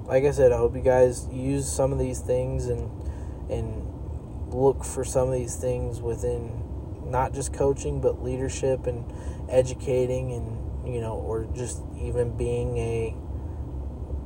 like 0.09 0.25
I 0.25 0.31
said, 0.31 0.51
I 0.51 0.57
hope 0.57 0.75
you 0.75 0.81
guys 0.81 1.27
use 1.31 1.71
some 1.71 1.93
of 1.93 1.99
these 1.99 2.19
things 2.19 2.65
and 2.65 2.91
and 3.49 3.85
look 4.53 4.83
for 4.83 5.05
some 5.05 5.29
of 5.29 5.33
these 5.33 5.55
things 5.55 6.01
within 6.01 6.65
not 7.05 7.33
just 7.33 7.53
coaching 7.53 8.01
but 8.01 8.21
leadership 8.21 8.85
and 8.87 9.05
educating 9.49 10.33
and 10.33 10.93
you 10.93 10.99
know 10.99 11.13
or 11.13 11.47
just 11.55 11.81
even 11.97 12.35
being 12.35 12.77
a 12.77 13.15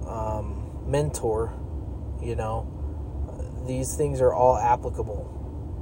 um, 0.08 0.82
mentor 0.88 1.54
you 2.22 2.36
know 2.36 2.70
these 3.68 3.96
things 3.96 4.20
are 4.22 4.34
all 4.34 4.58
applicable 4.58 5.34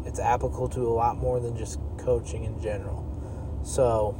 it's 0.06 0.20
applicable 0.20 0.70
to 0.70 0.82
a 0.82 0.94
lot 0.94 1.18
more 1.18 1.40
than 1.40 1.56
just 1.56 1.80
coaching 1.98 2.44
in 2.44 2.60
general. 2.62 3.08
So, 3.64 4.16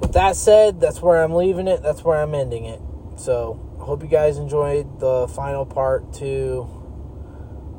with 0.00 0.12
that 0.12 0.36
said, 0.36 0.80
that's 0.80 1.02
where 1.02 1.22
I'm 1.22 1.34
leaving 1.34 1.68
it. 1.68 1.82
That's 1.82 2.02
where 2.02 2.20
I'm 2.20 2.34
ending 2.34 2.64
it. 2.64 2.80
So, 3.16 3.58
I 3.80 3.84
hope 3.84 4.02
you 4.02 4.08
guys 4.08 4.36
enjoyed 4.36 5.00
the 5.00 5.26
final 5.28 5.64
part 5.64 6.12
to 6.14 6.68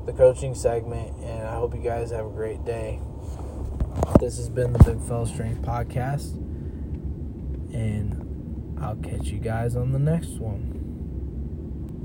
the 0.05 0.13
coaching 0.13 0.55
segment, 0.55 1.15
and 1.17 1.47
I 1.47 1.55
hope 1.55 1.75
you 1.75 1.81
guys 1.81 2.11
have 2.11 2.25
a 2.25 2.29
great 2.29 2.65
day. 2.65 2.99
This 4.19 4.37
has 4.37 4.49
been 4.49 4.73
the 4.73 4.83
Big 4.83 4.99
Fella 5.01 5.27
Strength 5.27 5.61
Podcast, 5.61 6.33
and 7.73 8.77
I'll 8.81 8.95
catch 8.95 9.27
you 9.27 9.39
guys 9.39 9.75
on 9.75 9.91
the 9.91 9.99
next 9.99 10.39
one. 10.39 10.76